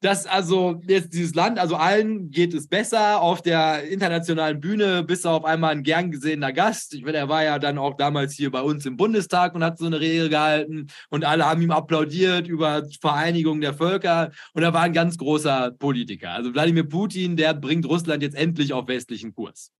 [0.00, 3.20] dass also jetzt dieses Land, also allen geht es besser.
[3.20, 6.94] Auf der internationalen Bühne bist du auf einmal ein gern gesehener Gast.
[6.94, 9.78] Ich meine, er war ja dann auch damals hier bei uns im Bundestag und hat
[9.78, 14.72] so eine Rede gehalten und alle haben ihm applaudiert über Vereinigung der Völker und er
[14.72, 16.30] war ein ganz großer Politiker.
[16.30, 19.72] Also Wladimir Putin, der bringt Russland jetzt endlich auf westlichen Kurs.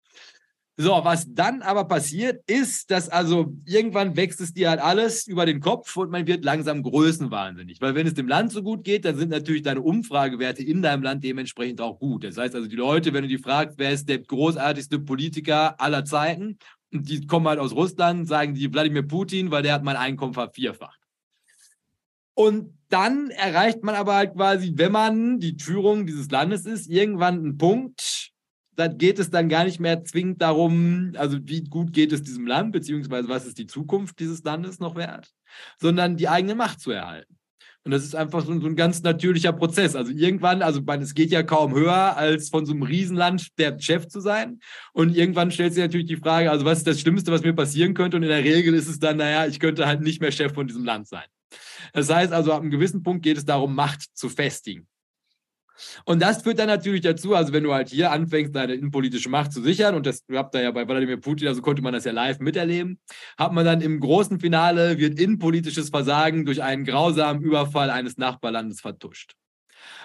[0.76, 5.44] So, was dann aber passiert, ist, dass also irgendwann wächst es dir halt alles über
[5.44, 7.80] den Kopf und man wird langsam größenwahnsinnig.
[7.82, 11.02] Weil wenn es dem Land so gut geht, dann sind natürlich deine Umfragewerte in deinem
[11.02, 12.24] Land dementsprechend auch gut.
[12.24, 16.04] Das heißt also, die Leute, wenn du die fragst, wer ist der großartigste Politiker aller
[16.04, 16.58] Zeiten,
[16.92, 20.34] und die kommen halt aus Russland, sagen die Wladimir Putin, weil der hat mein Einkommen
[20.34, 20.98] vervierfacht.
[22.34, 27.38] Und dann erreicht man aber halt quasi, wenn man die Führung dieses Landes ist, irgendwann
[27.38, 28.29] einen Punkt,
[28.76, 32.46] da geht es dann gar nicht mehr zwingend darum, also wie gut geht es diesem
[32.46, 35.30] Land, beziehungsweise was ist die Zukunft dieses Landes noch wert,
[35.78, 37.36] sondern die eigene Macht zu erhalten.
[37.82, 39.96] Und das ist einfach so, so ein ganz natürlicher Prozess.
[39.96, 44.06] Also irgendwann, also es geht ja kaum höher, als von so einem Riesenland der Chef
[44.06, 44.60] zu sein.
[44.92, 47.94] Und irgendwann stellt sich natürlich die Frage, also was ist das Schlimmste, was mir passieren
[47.94, 48.18] könnte?
[48.18, 50.66] Und in der Regel ist es dann, naja, ich könnte halt nicht mehr Chef von
[50.66, 51.24] diesem Land sein.
[51.94, 54.86] Das heißt also, ab einem gewissen Punkt geht es darum, Macht zu festigen.
[56.04, 59.52] Und das führt dann natürlich dazu, also wenn du halt hier anfängst, deine innenpolitische Macht
[59.52, 62.12] zu sichern, und das habt ihr ja bei Wladimir Putin, also konnte man das ja
[62.12, 62.98] live miterleben,
[63.38, 68.80] hat man dann im großen Finale, wird innenpolitisches Versagen durch einen grausamen Überfall eines Nachbarlandes
[68.80, 69.34] vertuscht.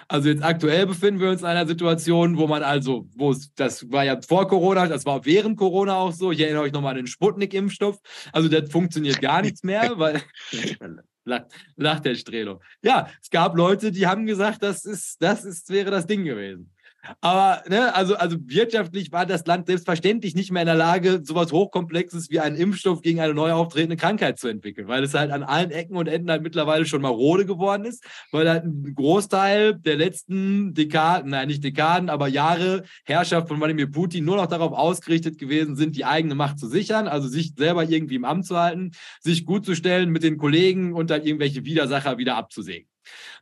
[0.08, 3.90] Also jetzt aktuell befinden wir uns in einer Situation, wo man also, wo es, das
[3.90, 6.30] war ja vor Corona, das war während Corona auch so.
[6.30, 7.98] Ich erinnere euch nochmal an den Sputnik-Impfstoff.
[8.32, 10.22] Also das funktioniert gar nichts mehr, weil
[11.26, 11.46] lacht,
[11.76, 12.60] lacht der Strelo.
[12.82, 16.72] Ja, es gab Leute, die haben gesagt, das ist, das ist, wäre das Ding gewesen.
[17.20, 21.52] Aber ne, also, also wirtschaftlich war das Land selbstverständlich nicht mehr in der Lage, sowas
[21.52, 25.42] Hochkomplexes wie einen Impfstoff gegen eine neu auftretende Krankheit zu entwickeln, weil es halt an
[25.42, 29.96] allen Ecken und Enden halt mittlerweile schon marode geworden ist, weil halt ein Großteil der
[29.96, 35.38] letzten Dekaden, nein, nicht Dekaden, aber Jahre Herrschaft von Wladimir Putin nur noch darauf ausgerichtet
[35.38, 38.92] gewesen sind, die eigene Macht zu sichern, also sich selber irgendwie im Amt zu halten,
[39.20, 42.88] sich gut zu stellen mit den Kollegen und dann irgendwelche Widersacher wieder abzusägen.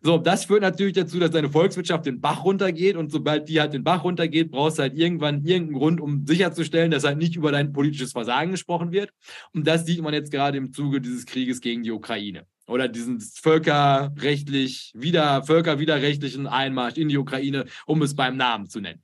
[0.02, 3.72] So, das führt natürlich dazu, dass deine Volkswirtschaft den Bach runtergeht und sobald die halt
[3.72, 7.52] den Bach runtergeht, brauchst du halt irgendwann irgendeinen Grund, um sicherzustellen, dass halt nicht über
[7.52, 9.10] dein politisches Versagen gesprochen wird.
[9.52, 13.20] Und das sieht man jetzt gerade im Zuge dieses Krieges gegen die Ukraine oder diesen
[13.20, 19.02] völkerrechtlich wieder völkerwiderrechtlichen Einmarsch in die Ukraine, um es beim Namen zu nennen.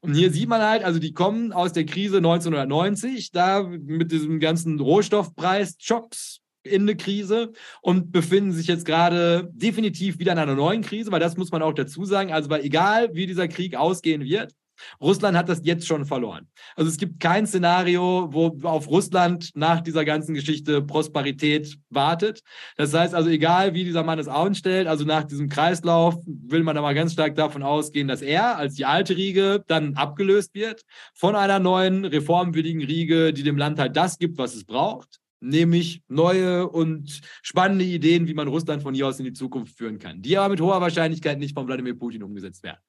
[0.00, 4.40] Und hier sieht man halt, also die kommen aus der Krise 1990, da mit diesem
[4.40, 10.82] ganzen Rohstoffpreis-Schocks, in eine Krise und befinden sich jetzt gerade definitiv wieder in einer neuen
[10.82, 12.32] Krise, weil das muss man auch dazu sagen.
[12.32, 14.52] Also, weil egal wie dieser Krieg ausgehen wird,
[15.00, 16.48] Russland hat das jetzt schon verloren.
[16.76, 22.40] Also es gibt kein Szenario, wo auf Russland nach dieser ganzen Geschichte Prosperität wartet.
[22.76, 26.76] Das heißt also, egal wie dieser Mann es anstellt, also nach diesem Kreislauf will man
[26.76, 30.82] aber ganz stark davon ausgehen, dass er als die alte Riege dann abgelöst wird
[31.14, 36.02] von einer neuen reformwilligen Riege, die dem Land halt das gibt, was es braucht nämlich
[36.08, 40.22] neue und spannende Ideen, wie man Russland von hier aus in die Zukunft führen kann,
[40.22, 42.80] die aber mit hoher Wahrscheinlichkeit nicht von Wladimir Putin umgesetzt werden.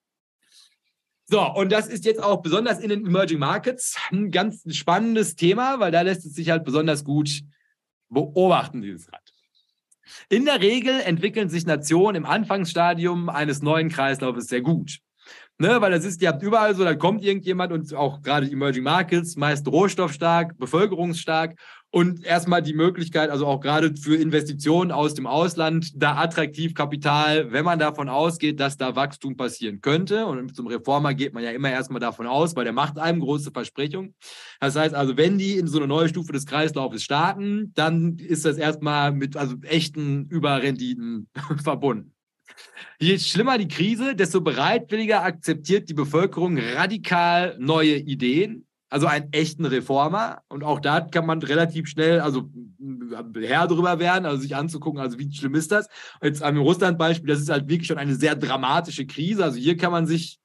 [1.26, 5.80] So, und das ist jetzt auch besonders in den Emerging Markets ein ganz spannendes Thema,
[5.80, 7.42] weil da lässt es sich halt besonders gut
[8.10, 9.32] beobachten, dieses Rad.
[10.28, 15.00] In der Regel entwickeln sich Nationen im Anfangsstadium eines neuen Kreislaufes sehr gut.
[15.58, 18.54] Ne, weil das ist, ihr habt überall so, da kommt irgendjemand und auch gerade die
[18.54, 21.56] Emerging Markets, meist rohstoffstark, bevölkerungsstark
[21.94, 27.52] und erstmal die Möglichkeit, also auch gerade für Investitionen aus dem Ausland, da attraktiv Kapital,
[27.52, 30.26] wenn man davon ausgeht, dass da Wachstum passieren könnte.
[30.26, 33.52] Und zum Reformer geht man ja immer erstmal davon aus, weil der macht einem große
[33.52, 34.16] Versprechungen.
[34.62, 38.46] Das heißt also, wenn die in so eine neue Stufe des Kreislaufes starten, dann ist
[38.46, 41.28] das erstmal mit also echten Überrenditen
[41.64, 42.14] verbunden.
[43.00, 49.66] Je schlimmer die Krise, desto bereitwilliger akzeptiert die Bevölkerung radikal neue Ideen, also einen echten
[49.66, 50.44] Reformer.
[50.50, 52.52] Und auch da kann man relativ schnell, also
[53.40, 55.88] Herr darüber werden, also sich anzugucken, also wie schlimm ist das.
[56.22, 59.44] Jetzt am Russland-Beispiel, das ist halt wirklich schon eine sehr dramatische Krise.
[59.44, 60.40] Also hier kann man sich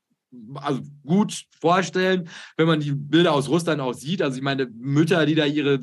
[0.55, 4.23] also gut vorstellen, wenn man die Bilder aus Russland auch sieht.
[4.23, 5.81] Also ich meine, Mütter, die da ihre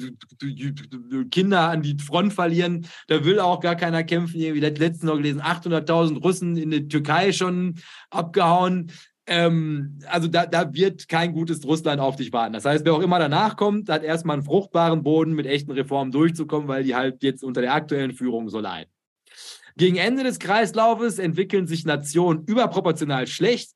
[1.31, 4.39] Kinder an die Front verlieren, da will auch gar keiner kämpfen.
[4.39, 7.75] Irgendwie letztens noch gelesen, 800.000 Russen in der Türkei schon
[8.09, 8.91] abgehauen.
[9.25, 12.53] Ähm, also da, da wird kein gutes Russland auf dich warten.
[12.53, 16.11] Das heißt, wer auch immer danach kommt, hat erstmal einen fruchtbaren Boden mit echten Reformen
[16.11, 18.89] durchzukommen, weil die halt jetzt unter der aktuellen Führung so leiden.
[19.75, 23.71] Gegen Ende des Kreislaufes entwickeln sich Nationen überproportional schlecht,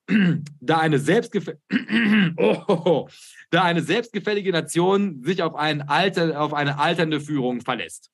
[0.61, 1.57] da eine, selbstgefä
[2.37, 3.07] oh,
[3.49, 8.11] da eine selbstgefällige Nation sich auf, alter, auf eine alternde Führung verlässt.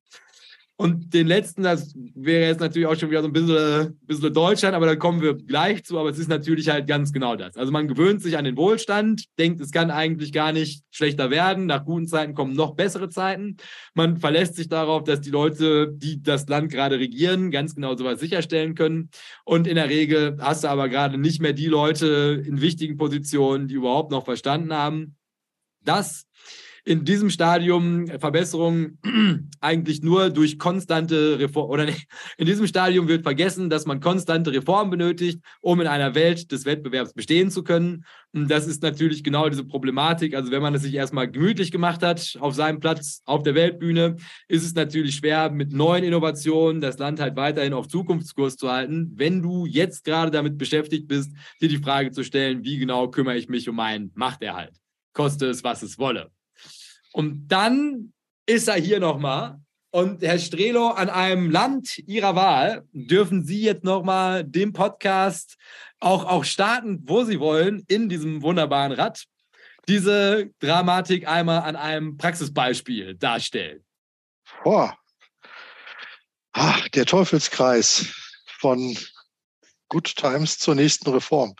[0.75, 4.75] Und den letzten, das wäre jetzt natürlich auch schon wieder so ein bisschen, bisschen Deutschland,
[4.75, 5.99] aber da kommen wir gleich zu.
[5.99, 7.55] Aber es ist natürlich halt ganz genau das.
[7.57, 11.67] Also man gewöhnt sich an den Wohlstand, denkt, es kann eigentlich gar nicht schlechter werden.
[11.67, 13.57] Nach guten Zeiten kommen noch bessere Zeiten.
[13.93, 18.19] Man verlässt sich darauf, dass die Leute, die das Land gerade regieren, ganz genau sowas
[18.19, 19.11] sicherstellen können.
[19.45, 23.67] Und in der Regel hast du aber gerade nicht mehr die Leute in wichtigen Positionen,
[23.67, 25.17] die überhaupt noch verstanden haben,
[25.83, 26.25] dass
[26.85, 28.99] in diesem Stadium Verbesserungen
[29.61, 32.07] eigentlich nur durch konstante Reform oder nicht,
[32.37, 36.65] in diesem Stadium wird vergessen, dass man konstante Reformen benötigt, um in einer Welt des
[36.65, 38.03] Wettbewerbs bestehen zu können.
[38.33, 40.35] Und das ist natürlich genau diese Problematik.
[40.35, 44.17] Also wenn man es sich erstmal gemütlich gemacht hat auf seinem Platz auf der Weltbühne,
[44.47, 49.11] ist es natürlich schwer, mit neuen Innovationen das Land halt weiterhin auf Zukunftskurs zu halten,
[49.15, 51.31] wenn du jetzt gerade damit beschäftigt bist,
[51.61, 54.73] dir die Frage zu stellen, wie genau kümmere ich mich um meinen Machterhalt?
[55.13, 56.31] Koste es, was es wolle.
[57.13, 58.13] Und dann
[58.45, 59.59] ist er hier nochmal.
[59.91, 65.55] Und Herr Strelo, an einem Land Ihrer Wahl dürfen Sie jetzt nochmal den Podcast
[65.99, 69.23] auch, auch starten, wo Sie wollen, in diesem wunderbaren Rad,
[69.87, 73.83] diese Dramatik einmal an einem Praxisbeispiel darstellen.
[74.63, 74.97] Boah.
[76.53, 78.07] Ach, der Teufelskreis
[78.59, 78.97] von
[79.89, 81.53] Good Times zur nächsten Reform.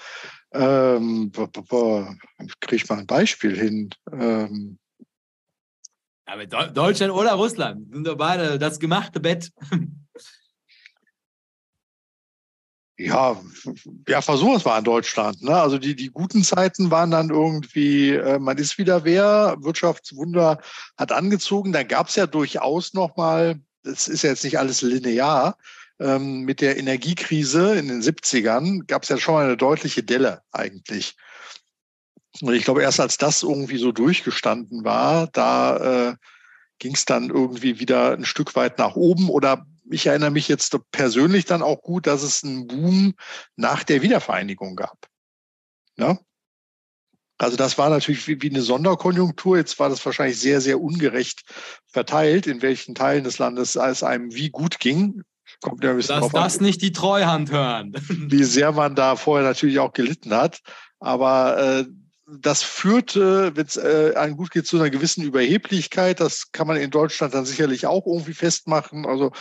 [0.54, 3.90] Ähm, Kriege ich mal ein Beispiel hin?
[4.12, 4.80] Ähm,
[6.26, 9.52] aber Deutschland oder Russland sind doch beide das gemachte Bett.
[12.96, 13.42] Ja,
[14.08, 15.42] ja, versuchen es mal in Deutschland.
[15.42, 15.56] Ne?
[15.56, 20.60] Also die, die guten Zeiten waren dann irgendwie, äh, man ist wieder wer, Wirtschaftswunder
[20.96, 21.74] hat angezogen.
[21.74, 25.58] Da gab es ja durchaus nochmal, das ist ja jetzt nicht alles linear,
[26.00, 30.44] ähm, mit der Energiekrise in den 70ern gab es ja schon mal eine deutliche Delle
[30.52, 31.16] eigentlich.
[32.42, 36.16] Und ich glaube, erst als das irgendwie so durchgestanden war, da äh,
[36.80, 39.30] ging es dann irgendwie wieder ein Stück weit nach oben.
[39.30, 43.14] Oder ich erinnere mich jetzt persönlich dann auch gut, dass es einen Boom
[43.56, 45.08] nach der Wiedervereinigung gab.
[45.98, 46.18] Ja?
[47.38, 49.58] Also das war natürlich wie, wie eine Sonderkonjunktur.
[49.58, 51.44] Jetzt war das wahrscheinlich sehr, sehr ungerecht
[51.88, 55.24] verteilt, in welchen Teilen des Landes es einem wie gut ging.
[55.62, 57.94] Kommt ja ein bisschen Dass das an, nicht die Treuhand hören.
[58.10, 60.62] Wie sehr man da vorher natürlich auch gelitten hat.
[61.00, 61.86] Aber äh,
[62.26, 66.20] das führte, wenn es äh, einem gut geht, zu einer gewissen Überheblichkeit.
[66.20, 69.06] Das kann man in Deutschland dann sicherlich auch irgendwie festmachen.
[69.06, 69.32] Also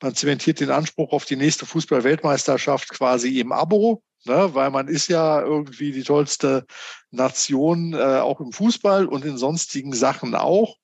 [0.00, 4.50] man zementiert den Anspruch auf die nächste Fußball-Weltmeisterschaft quasi im Abo, ne?
[4.54, 6.66] weil man ist ja irgendwie die tollste
[7.10, 10.76] Nation, äh, auch im Fußball und in sonstigen Sachen auch.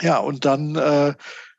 [0.00, 1.14] Ja, und dann äh,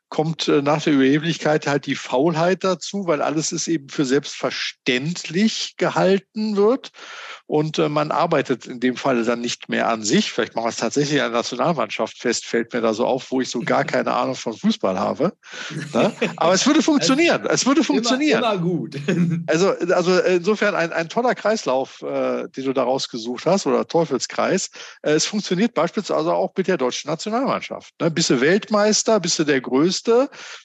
[0.08, 5.74] kommt äh, nach der Überheblichkeit halt die Faulheit dazu, weil alles ist eben für selbstverständlich
[5.76, 6.92] gehalten wird
[7.46, 10.32] und äh, man arbeitet in dem Fall dann nicht mehr an sich.
[10.32, 13.40] Vielleicht machen wir es tatsächlich an der Nationalmannschaft fest, fällt mir da so auf, wo
[13.40, 15.32] ich so gar keine Ahnung von Fußball habe.
[15.92, 16.12] Ne?
[16.36, 17.42] Aber es würde funktionieren.
[17.42, 18.38] Also, es würde funktionieren.
[18.40, 18.96] Immer, immer gut.
[19.48, 24.70] Also, also insofern ein, ein toller Kreislauf, äh, den du da rausgesucht hast, oder Teufelskreis.
[25.02, 27.94] Äh, es funktioniert beispielsweise auch mit der deutschen Nationalmannschaft.
[28.00, 28.10] Ne?
[28.10, 29.95] Bist du Weltmeister, bist du der Größte,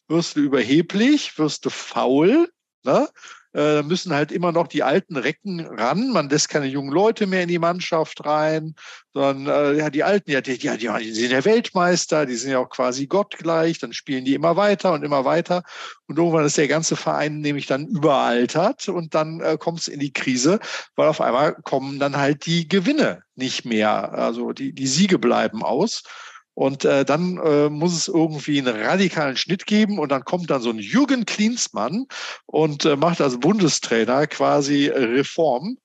[0.08, 2.50] wirst du überheblich, wirst du faul.
[2.84, 3.08] Ne?
[3.54, 6.12] äh, müssen halt immer noch die alten Recken ran.
[6.12, 8.76] Man lässt keine jungen Leute mehr in die Mannschaft rein,
[9.14, 12.60] sondern äh, ja, die Alten, ja, die, die, die sind ja Weltmeister, die sind ja
[12.60, 15.64] auch quasi gottgleich, dann spielen die immer weiter und immer weiter.
[16.08, 20.00] Und irgendwann ist der ganze Verein nämlich dann überaltert und dann äh, kommt es in
[20.00, 20.60] die Krise,
[20.96, 24.14] weil auf einmal kommen dann halt die Gewinne nicht mehr.
[24.14, 26.04] Also die, die Siege bleiben aus.
[26.54, 30.62] Und äh, dann äh, muss es irgendwie einen radikalen Schnitt geben und dann kommt dann
[30.62, 32.08] so ein Jürgen Klinsmann
[32.46, 35.78] und äh, macht als Bundestrainer quasi Reform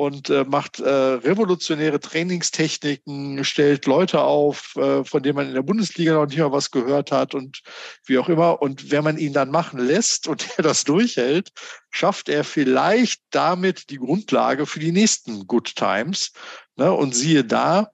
[0.00, 5.62] und äh, macht äh, revolutionäre Trainingstechniken, stellt Leute auf, äh, von denen man in der
[5.62, 7.60] Bundesliga noch nicht mal was gehört hat und
[8.06, 8.62] wie auch immer.
[8.62, 11.50] Und wenn man ihn dann machen lässt und er das durchhält,
[11.90, 16.32] schafft er vielleicht damit die Grundlage für die nächsten Good Times.
[16.76, 16.90] Ne?
[16.90, 17.90] Und siehe da,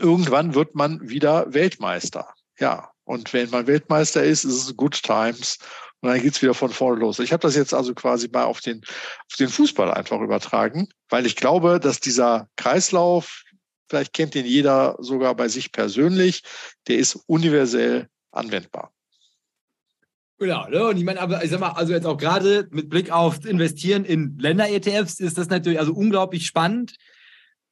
[0.00, 2.28] irgendwann wird man wieder Weltmeister.
[2.58, 5.58] Ja, und wenn man Weltmeister ist, ist es Good Times.
[6.00, 7.18] Und dann geht's wieder von vorne los.
[7.18, 11.26] Ich habe das jetzt also quasi mal auf den, auf den Fußball einfach übertragen, weil
[11.26, 13.44] ich glaube, dass dieser Kreislauf,
[13.88, 16.42] vielleicht kennt den jeder sogar bei sich persönlich,
[16.88, 18.92] der ist universell anwendbar.
[20.38, 20.86] Genau, ne?
[20.86, 24.06] und ich meine, aber ich sag mal, also jetzt auch gerade mit Blick auf Investieren
[24.06, 26.96] in Länder-ETFs ist das natürlich also unglaublich spannend,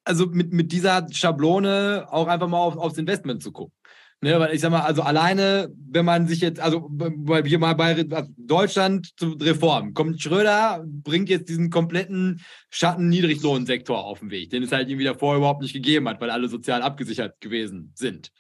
[0.09, 3.75] also mit, mit dieser Schablone auch einfach mal auf, aufs Investment zu gucken.
[4.21, 7.75] Ne, weil ich sag mal, also alleine, wenn man sich jetzt, also weil wir mal
[7.75, 8.05] bei
[8.37, 12.41] Deutschland zu Reform, kommt Schröder, bringt jetzt diesen kompletten
[12.71, 16.49] Schatten-Niedriglohnsektor auf den Weg, den es halt irgendwie davor überhaupt nicht gegeben hat, weil alle
[16.49, 18.33] sozial abgesichert gewesen sind.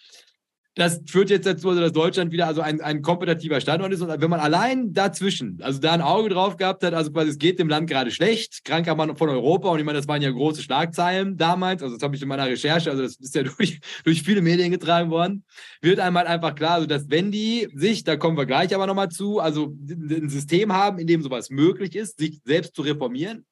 [0.78, 4.00] Das führt jetzt dazu, also dass Deutschland wieder also ein, ein kompetitiver Standort ist.
[4.00, 7.38] Und wenn man allein dazwischen, also da ein Auge drauf gehabt hat, also quasi es
[7.38, 10.30] geht dem Land gerade schlecht, kranker Mann von Europa, und ich meine, das waren ja
[10.30, 13.80] große Schlagzeilen damals, also das habe ich in meiner Recherche, also das ist ja durch,
[14.04, 15.44] durch viele Medien getragen worden,
[15.82, 19.08] wird einmal einfach klar, also dass wenn die sich, da kommen wir gleich aber nochmal
[19.08, 23.44] zu, also ein System haben, in dem sowas möglich ist, sich selbst zu reformieren,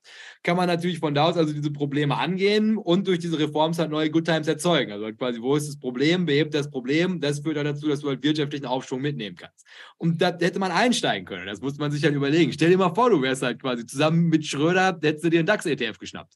[0.44, 3.90] kann man natürlich von da aus also diese Probleme angehen und durch diese Reforms halt
[3.90, 4.92] neue Good Times erzeugen.
[4.92, 8.08] Also quasi, wo ist das Problem, behebt das Problem, das führt dann dazu, dass du
[8.08, 9.66] halt wirtschaftlichen Aufschwung mitnehmen kannst.
[9.98, 11.46] Und da hätte man einsteigen können.
[11.46, 12.52] Das muss man sich halt überlegen.
[12.52, 15.46] Stell dir mal vor, du wärst halt quasi zusammen mit Schröder, hättest du dir einen
[15.46, 16.34] DAX-ETF geschnappt.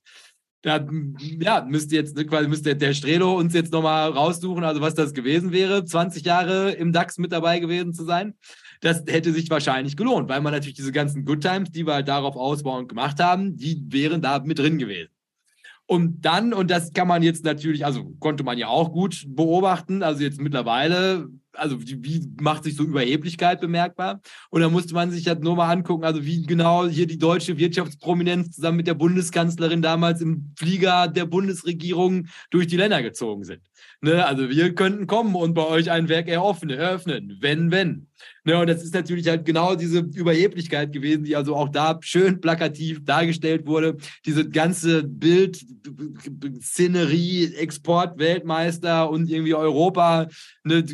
[0.62, 0.86] Da
[1.40, 5.14] ja, müsste jetzt ne, quasi müsste der Strelo uns jetzt nochmal raussuchen, also was das
[5.14, 8.34] gewesen wäre, 20 Jahre im DAX mit dabei gewesen zu sein.
[8.82, 12.08] Das hätte sich wahrscheinlich gelohnt, weil man natürlich diese ganzen Good Times, die wir halt
[12.08, 15.10] darauf ausbauend gemacht haben, die wären da mit drin gewesen.
[15.90, 20.04] Und dann, und das kann man jetzt natürlich, also konnte man ja auch gut beobachten,
[20.04, 24.20] also jetzt mittlerweile, also wie, macht sich so Überheblichkeit bemerkbar?
[24.50, 27.58] Und da musste man sich halt nur mal angucken, also wie genau hier die deutsche
[27.58, 33.60] Wirtschaftsprominenz zusammen mit der Bundeskanzlerin damals im Flieger der Bundesregierung durch die Länder gezogen sind.
[34.02, 34.24] Ne?
[34.24, 38.06] Also wir könnten kommen und bei euch ein Werk eröffnen, eröffnen wenn, wenn.
[38.44, 42.40] Ne, und das ist natürlich halt genau diese Überheblichkeit gewesen, die also auch da schön
[42.40, 43.96] plakativ dargestellt wurde.
[44.24, 45.64] Diese ganze Bild,
[46.62, 50.28] Szenerie, Export, Weltmeister und irgendwie Europa
[50.64, 50.84] ne,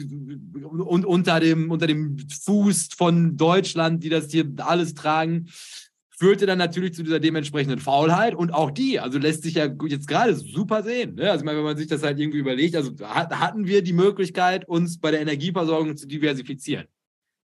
[0.62, 5.46] und unter dem, unter dem Fuß von Deutschland, die das hier alles tragen
[6.18, 10.08] führte dann natürlich zu dieser dementsprechenden Faulheit und auch die, also lässt sich ja jetzt
[10.08, 11.14] gerade super sehen.
[11.16, 11.30] Ne?
[11.30, 14.66] Also ich meine, wenn man sich das halt irgendwie überlegt, also hatten wir die Möglichkeit,
[14.66, 16.86] uns bei der Energieversorgung zu diversifizieren.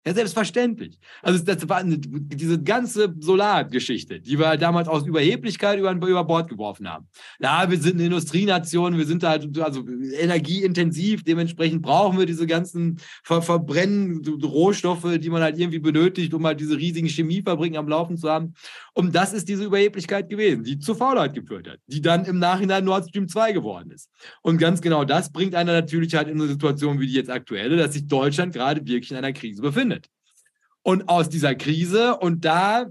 [0.08, 0.98] Ja, selbstverständlich.
[1.22, 6.24] Also das war eine, diese ganze Solargeschichte, die wir halt damals aus Überheblichkeit über, über
[6.24, 7.10] Bord geworfen haben.
[7.42, 9.86] Ja, wir sind eine Industrienation, wir sind halt also
[10.18, 16.46] energieintensiv, dementsprechend brauchen wir diese ganzen Ver Verbrennen, Rohstoffe, die man halt irgendwie benötigt, um
[16.46, 18.54] halt diese riesigen Chemiefabriken am Laufen zu haben.
[18.94, 22.86] Und das ist diese Überheblichkeit gewesen, die zur Faulheit geführt hat, die dann im Nachhinein
[22.86, 24.10] Nord Stream 2 geworden ist.
[24.42, 27.76] Und ganz genau das bringt einer natürlich halt in eine Situation wie die jetzt aktuelle,
[27.76, 29.97] dass sich Deutschland gerade wirklich in einer Krise befindet.
[30.88, 32.86] Und aus dieser Krise und da,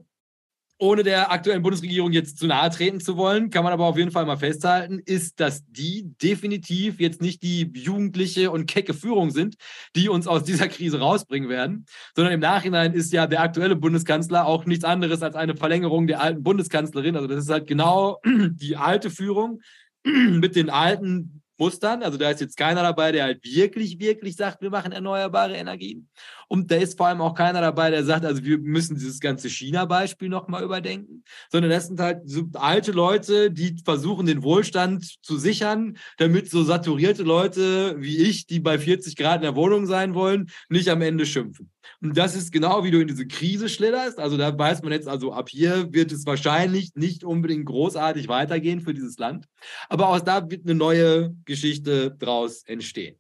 [0.79, 4.11] ohne der aktuellen Bundesregierung jetzt zu nahe treten zu wollen, kann man aber auf jeden
[4.11, 9.57] Fall mal festhalten, ist, dass die definitiv jetzt nicht die jugendliche und kecke Führung sind,
[9.95, 14.45] die uns aus dieser Krise rausbringen werden, sondern im Nachhinein ist ja der aktuelle Bundeskanzler
[14.45, 17.17] auch nichts anderes als eine Verlängerung der alten Bundeskanzlerin.
[17.17, 19.63] Also das ist halt genau die alte Führung
[20.05, 22.03] mit den alten Mustern.
[22.03, 26.09] Also da ist jetzt keiner dabei, der halt wirklich, wirklich sagt, wir machen erneuerbare Energien.
[26.49, 29.49] Und da ist vor allem auch keiner dabei, der sagt, also wir müssen dieses ganze
[29.49, 35.39] China-Beispiel nochmal überdenken, sondern das sind halt so alte Leute, die versuchen, den Wohlstand zu
[35.39, 40.15] sichern, damit so saturierte Leute wie ich, die bei 40 Grad in der Wohnung sein
[40.15, 41.71] wollen, nicht am Ende schimpfen.
[42.01, 44.19] Und das ist genau, wie du in diese Krise schlitterst.
[44.19, 48.81] Also da weiß man jetzt, also ab hier wird es wahrscheinlich nicht unbedingt großartig weitergehen
[48.81, 49.47] für dieses Land.
[49.89, 53.17] Aber aus da wird eine neue Geschichte draus entstehen.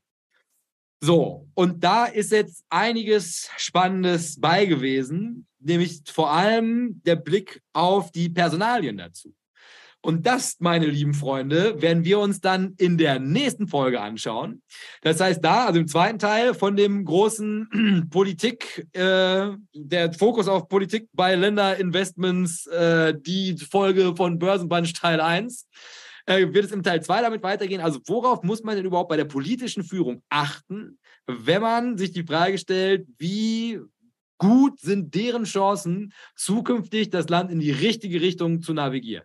[1.00, 8.10] So, und da ist jetzt einiges Spannendes bei gewesen, nämlich vor allem der Blick auf
[8.12, 9.34] die Personalien dazu.
[10.06, 14.62] Und das, meine lieben Freunde, werden wir uns dann in der nächsten Folge anschauen.
[15.02, 20.68] Das heißt, da, also im zweiten Teil von dem großen Politik, äh, der Fokus auf
[20.68, 25.66] Politik bei Länderinvestments, äh, die Folge von Börsenbunch Teil 1
[26.26, 27.80] äh, wird es im Teil 2 damit weitergehen.
[27.80, 32.22] Also worauf muss man denn überhaupt bei der politischen Führung achten, wenn man sich die
[32.22, 33.80] Frage stellt, wie
[34.38, 39.24] gut sind deren Chancen, zukünftig das Land in die richtige Richtung zu navigieren?